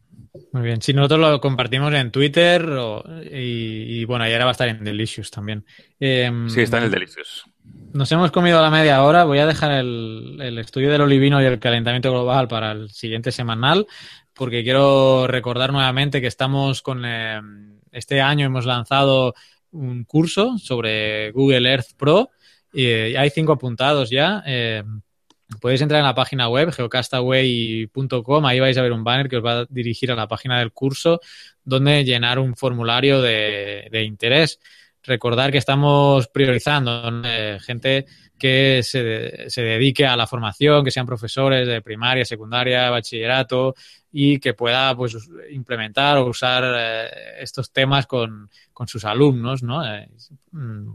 Muy 0.51 0.63
bien. 0.63 0.81
Si 0.81 0.93
nosotros 0.93 1.19
lo 1.19 1.39
compartimos 1.39 1.93
en 1.93 2.11
Twitter 2.11 2.67
y, 3.31 4.03
bueno, 4.05 4.27
y 4.27 4.33
ahora 4.33 4.45
va 4.45 4.51
a 4.51 4.53
estar 4.53 4.67
en 4.67 4.83
Delicious 4.83 5.29
también. 5.29 5.65
Em, 5.99 6.49
sí, 6.49 6.61
está 6.61 6.79
en 6.79 6.85
el 6.85 6.91
Delicious. 6.91 7.45
Nos 7.93 8.11
hemos 8.11 8.31
comido 8.31 8.61
la 8.61 8.71
media 8.71 9.03
hora. 9.03 9.25
Voy 9.25 9.37
a 9.37 9.45
dejar 9.45 9.71
el, 9.71 10.39
el, 10.41 10.57
estudio 10.57 10.91
del 10.91 11.01
olivino 11.01 11.41
y 11.41 11.45
el 11.45 11.59
calentamiento 11.59 12.11
global 12.11 12.47
para 12.47 12.71
el 12.71 12.89
siguiente 12.89 13.31
semanal, 13.31 13.85
porque 14.33 14.63
quiero 14.63 15.27
recordar 15.27 15.71
nuevamente 15.71 16.21
que 16.21 16.27
estamos 16.27 16.81
con. 16.81 17.05
Em, 17.05 17.79
este 17.91 18.21
año 18.21 18.45
hemos 18.45 18.65
lanzado 18.65 19.35
un 19.71 20.03
curso 20.03 20.57
sobre 20.57 21.31
Google 21.31 21.69
Earth 21.69 21.93
Pro 21.97 22.31
y 22.73 22.87
hay 22.87 23.29
cinco 23.29 23.53
apuntados 23.53 24.09
ya. 24.09 24.41
Em, 24.45 25.01
podéis 25.61 25.81
entrar 25.81 25.99
en 25.99 26.05
la 26.05 26.15
página 26.15 26.49
web 26.49 26.71
geocastaway.com, 26.71 28.45
ahí 28.45 28.59
vais 28.59 28.77
a 28.77 28.81
ver 28.81 28.91
un 28.91 29.03
banner 29.03 29.29
que 29.29 29.37
os 29.37 29.45
va 29.45 29.59
a 29.59 29.65
dirigir 29.69 30.11
a 30.11 30.15
la 30.15 30.27
página 30.27 30.59
del 30.59 30.71
curso 30.71 31.19
donde 31.63 32.03
llenar 32.03 32.39
un 32.39 32.55
formulario 32.55 33.21
de, 33.21 34.03
interés. 34.05 34.59
Recordar 35.03 35.51
que 35.51 35.57
estamos 35.57 36.27
priorizando 36.27 37.21
gente 37.59 38.05
que 38.37 38.81
se, 38.83 39.49
se, 39.49 39.61
dedique 39.61 40.05
a 40.05 40.15
la 40.15 40.27
formación, 40.27 40.83
que 40.83 40.91
sean 40.91 41.05
profesores 41.05 41.67
de 41.67 41.81
primaria, 41.81 42.25
secundaria, 42.25 42.89
bachillerato 42.89 43.75
y 44.11 44.39
que 44.39 44.53
pueda 44.53 44.95
pues, 44.95 45.17
implementar 45.51 46.17
o 46.17 46.27
usar 46.27 46.63
eh, 46.65 47.09
estos 47.39 47.71
temas 47.71 48.05
con, 48.05 48.49
con, 48.71 48.87
sus 48.87 49.05
alumnos, 49.05 49.63
¿no? 49.63 49.85
Eh, 49.85 50.07
mm, 50.51 50.87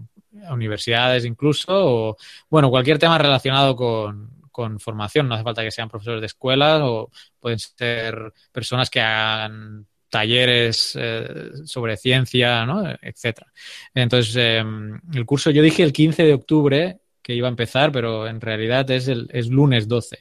universidades 0.53 1.25
incluso, 1.25 1.67
o 1.69 2.17
bueno, 2.49 2.71
cualquier 2.71 2.99
tema 2.99 3.19
relacionado 3.19 3.75
con, 3.75 4.31
con 4.53 4.79
formación. 4.79 5.29
No 5.29 5.35
hace 5.35 5.45
falta 5.45 5.63
que 5.63 5.71
sean 5.71 5.89
profesores 5.89 6.21
de 6.21 6.27
escuelas 6.27 6.81
o 6.83 7.11
pueden 7.41 7.59
ser 7.59 8.33
personas 8.53 8.91
que 8.91 9.01
hagan 9.01 9.87
talleres 10.09 10.97
eh, 10.99 11.51
sobre 11.65 11.97
ciencia, 11.97 12.65
¿no? 12.67 12.83
etcétera. 13.01 13.53
Entonces, 13.95 14.35
em, 14.37 15.01
el 15.15 15.27
curso 15.27 15.51
yo 15.51 15.63
dije 15.63 15.83
el 15.83 15.93
15 15.93 16.25
de 16.25 16.35
octubre 16.35 17.01
que 17.23 17.35
iba 17.35 17.49
a 17.49 17.51
empezar, 17.51 17.93
pero 17.93 18.27
en 18.27 18.41
realidad 18.41 18.91
es, 18.91 19.09
el, 19.09 19.29
es 19.33 19.49
lunes 19.49 19.87
12. 19.87 20.19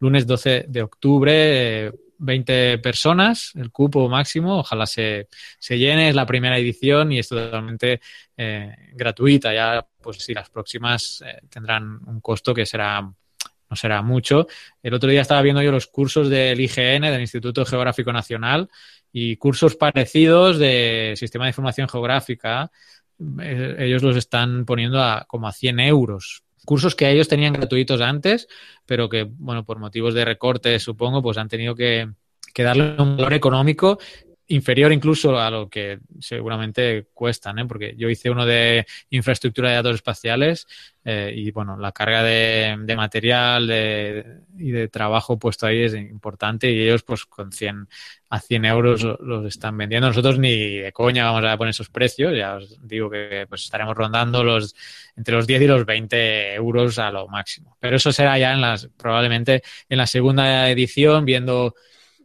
Lunes 0.00 0.26
12 0.26 0.66
de 0.68 0.82
octubre, 0.82 1.92
20 2.18 2.78
personas, 2.78 3.52
el 3.54 3.70
cupo 3.70 4.08
máximo, 4.08 4.58
ojalá 4.58 4.86
se, 4.86 5.28
se, 5.58 5.78
llene, 5.78 6.10
es 6.10 6.14
la 6.14 6.26
primera 6.26 6.58
edición 6.58 7.12
y 7.12 7.18
es 7.18 7.28
totalmente 7.28 8.00
eh, 8.36 8.74
gratuita. 8.92 9.54
Ya, 9.54 9.86
pues 10.02 10.18
si 10.18 10.34
las 10.34 10.50
próximas 10.50 11.22
eh, 11.24 11.40
tendrán 11.48 12.00
un 12.06 12.20
costo 12.20 12.52
que 12.52 12.66
será 12.66 13.10
no 13.70 13.76
será 13.76 14.02
mucho. 14.02 14.46
El 14.82 14.94
otro 14.94 15.08
día 15.08 15.22
estaba 15.22 15.42
viendo 15.42 15.62
yo 15.62 15.72
los 15.72 15.86
cursos 15.86 16.28
del 16.28 16.60
IGN, 16.60 17.02
del 17.02 17.20
Instituto 17.20 17.64
Geográfico 17.64 18.12
Nacional, 18.12 18.68
y 19.16 19.36
cursos 19.36 19.76
parecidos 19.76 20.58
de 20.58 21.14
Sistema 21.16 21.44
de 21.44 21.50
Información 21.50 21.88
Geográfica. 21.88 22.72
Eh, 23.40 23.76
ellos 23.78 24.02
los 24.02 24.16
están 24.16 24.64
poniendo 24.64 25.00
a 25.00 25.24
como 25.28 25.46
a 25.46 25.52
100 25.52 25.78
euros. 25.78 26.42
Cursos 26.64 26.96
que 26.96 27.08
ellos 27.08 27.28
tenían 27.28 27.52
gratuitos 27.52 28.00
antes, 28.00 28.48
pero 28.84 29.08
que, 29.08 29.22
bueno, 29.22 29.64
por 29.64 29.78
motivos 29.78 30.14
de 30.14 30.24
recorte, 30.24 30.80
supongo, 30.80 31.22
pues 31.22 31.38
han 31.38 31.48
tenido 31.48 31.76
que, 31.76 32.10
que 32.52 32.64
darle 32.64 32.96
un 33.00 33.16
valor 33.16 33.34
económico 33.34 34.00
inferior 34.48 34.92
incluso 34.92 35.38
a 35.38 35.50
lo 35.50 35.68
que 35.68 36.00
seguramente 36.20 37.06
cuestan, 37.14 37.58
¿eh? 37.58 37.66
porque 37.66 37.94
yo 37.96 38.08
hice 38.10 38.30
uno 38.30 38.44
de 38.44 38.86
infraestructura 39.10 39.70
de 39.70 39.76
datos 39.76 39.94
espaciales 39.96 40.66
eh, 41.04 41.32
y 41.34 41.50
bueno, 41.50 41.76
la 41.78 41.92
carga 41.92 42.22
de, 42.22 42.76
material 42.96 43.64
y 43.64 44.70
de 44.70 44.88
trabajo 44.88 45.38
puesto 45.38 45.66
ahí 45.66 45.82
es 45.82 45.94
importante 45.94 46.70
y 46.70 46.80
ellos 46.80 47.02
pues 47.02 47.24
con 47.24 47.52
100 47.52 47.88
a 48.30 48.40
100 48.40 48.64
euros 48.64 49.02
los 49.20 49.46
están 49.46 49.76
vendiendo. 49.78 50.08
Nosotros 50.08 50.38
ni 50.38 50.76
de 50.76 50.92
coña 50.92 51.30
vamos 51.30 51.44
a 51.44 51.56
poner 51.56 51.70
esos 51.70 51.88
precios, 51.88 52.36
ya 52.36 52.56
os 52.56 52.78
digo 52.86 53.08
que 53.08 53.46
pues 53.48 53.62
estaremos 53.62 53.96
rondando 53.96 54.42
los 54.44 54.74
entre 55.16 55.36
los 55.36 55.46
10 55.46 55.62
y 55.62 55.66
los 55.66 55.86
20 55.86 56.54
euros 56.54 56.98
a 56.98 57.10
lo 57.10 57.28
máximo. 57.28 57.76
Pero 57.80 57.96
eso 57.96 58.12
será 58.12 58.38
ya 58.38 58.52
en 58.52 58.60
las 58.60 58.88
probablemente 58.96 59.62
en 59.88 59.98
la 59.98 60.06
segunda 60.06 60.68
edición 60.70 61.24
viendo 61.24 61.74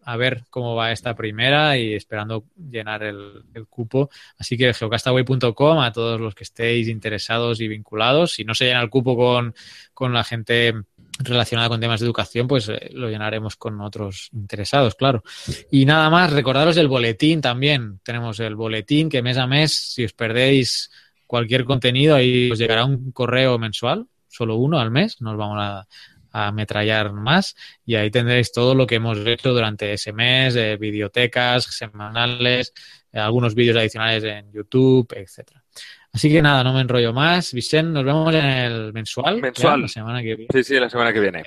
a 0.03 0.17
ver 0.17 0.45
cómo 0.49 0.75
va 0.75 0.91
esta 0.91 1.15
primera 1.15 1.77
y 1.77 1.93
esperando 1.93 2.45
llenar 2.55 3.03
el, 3.03 3.43
cupo. 3.69 4.09
Así 4.37 4.57
que 4.57 4.73
geocastaway.com 4.73 5.79
a 5.79 5.91
todos 5.91 6.19
los 6.19 6.33
que 6.35 6.43
estéis 6.43 6.87
interesados 6.87 7.61
y 7.61 7.67
vinculados. 7.67 8.33
Si 8.33 8.43
no 8.43 8.55
se 8.55 8.65
llena 8.65 8.81
el 8.81 8.89
cupo 8.89 9.15
con, 9.15 9.53
con 9.93 10.13
la 10.13 10.23
gente 10.23 10.73
relacionada 11.19 11.69
con 11.69 11.79
temas 11.79 11.99
de 11.99 12.05
educación, 12.05 12.47
pues 12.47 12.69
eh, 12.69 12.89
lo 12.93 13.09
llenaremos 13.09 13.55
con 13.55 13.79
otros 13.81 14.29
interesados, 14.33 14.95
claro. 14.95 15.23
Y 15.69 15.85
nada 15.85 16.09
más, 16.09 16.31
recordaros 16.31 16.77
el 16.77 16.87
boletín 16.87 17.41
también. 17.41 17.99
Tenemos 18.03 18.39
el 18.39 18.55
boletín 18.55 19.09
que 19.09 19.21
mes 19.21 19.37
a 19.37 19.47
mes, 19.47 19.73
si 19.73 20.05
os 20.05 20.13
perdéis 20.13 20.89
cualquier 21.27 21.65
contenido, 21.65 22.15
ahí 22.15 22.49
os 22.49 22.57
llegará 22.57 22.85
un 22.85 23.11
correo 23.11 23.59
mensual, 23.59 24.07
solo 24.27 24.55
uno 24.55 24.79
al 24.79 24.89
mes, 24.89 25.21
nos 25.21 25.37
vamos 25.37 25.57
a, 25.59 25.87
a 26.31 26.47
ametrallar 26.47 27.11
más 27.13 27.55
y 27.85 27.95
ahí 27.95 28.11
tendréis 28.11 28.51
todo 28.51 28.75
lo 28.75 28.85
que 28.85 28.95
hemos 28.95 29.17
hecho 29.25 29.53
durante 29.53 29.93
ese 29.93 30.13
mes, 30.13 30.55
eh, 30.55 30.77
videotecas 30.77 31.65
semanales, 31.65 32.73
eh, 33.11 33.19
algunos 33.19 33.55
vídeos 33.55 33.77
adicionales 33.77 34.23
en 34.23 34.51
YouTube, 34.51 35.13
etcétera. 35.15 35.63
Así 36.11 36.29
que 36.29 36.41
nada, 36.41 36.63
no 36.63 36.73
me 36.73 36.81
enrollo 36.81 37.13
más. 37.13 37.53
Vicente, 37.53 37.91
nos 37.91 38.03
vemos 38.03 38.33
en 38.33 38.45
el 38.45 38.93
mensual. 38.93 39.39
Mensual. 39.41 39.81
la 39.81 39.87
semana 39.87 40.21
que 40.21 40.35
viene. 40.35 40.47
Sí, 40.51 40.63
sí, 40.63 40.79
la 40.79 40.89
semana 40.89 41.13
que 41.13 41.19
viene. 41.19 41.43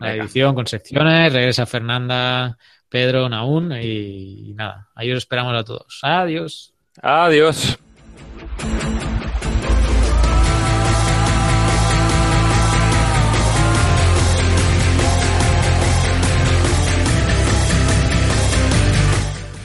La 0.00 0.14
edición 0.14 0.54
con 0.54 0.66
secciones, 0.66 1.32
regresa 1.32 1.66
Fernanda, 1.66 2.58
Pedro, 2.88 3.28
Naún 3.28 3.72
y, 3.72 4.50
y 4.50 4.54
nada, 4.54 4.88
ahí 4.94 5.10
os 5.12 5.18
esperamos 5.18 5.54
a 5.54 5.64
todos. 5.64 6.00
Adiós. 6.02 6.74
Adiós. 7.00 7.78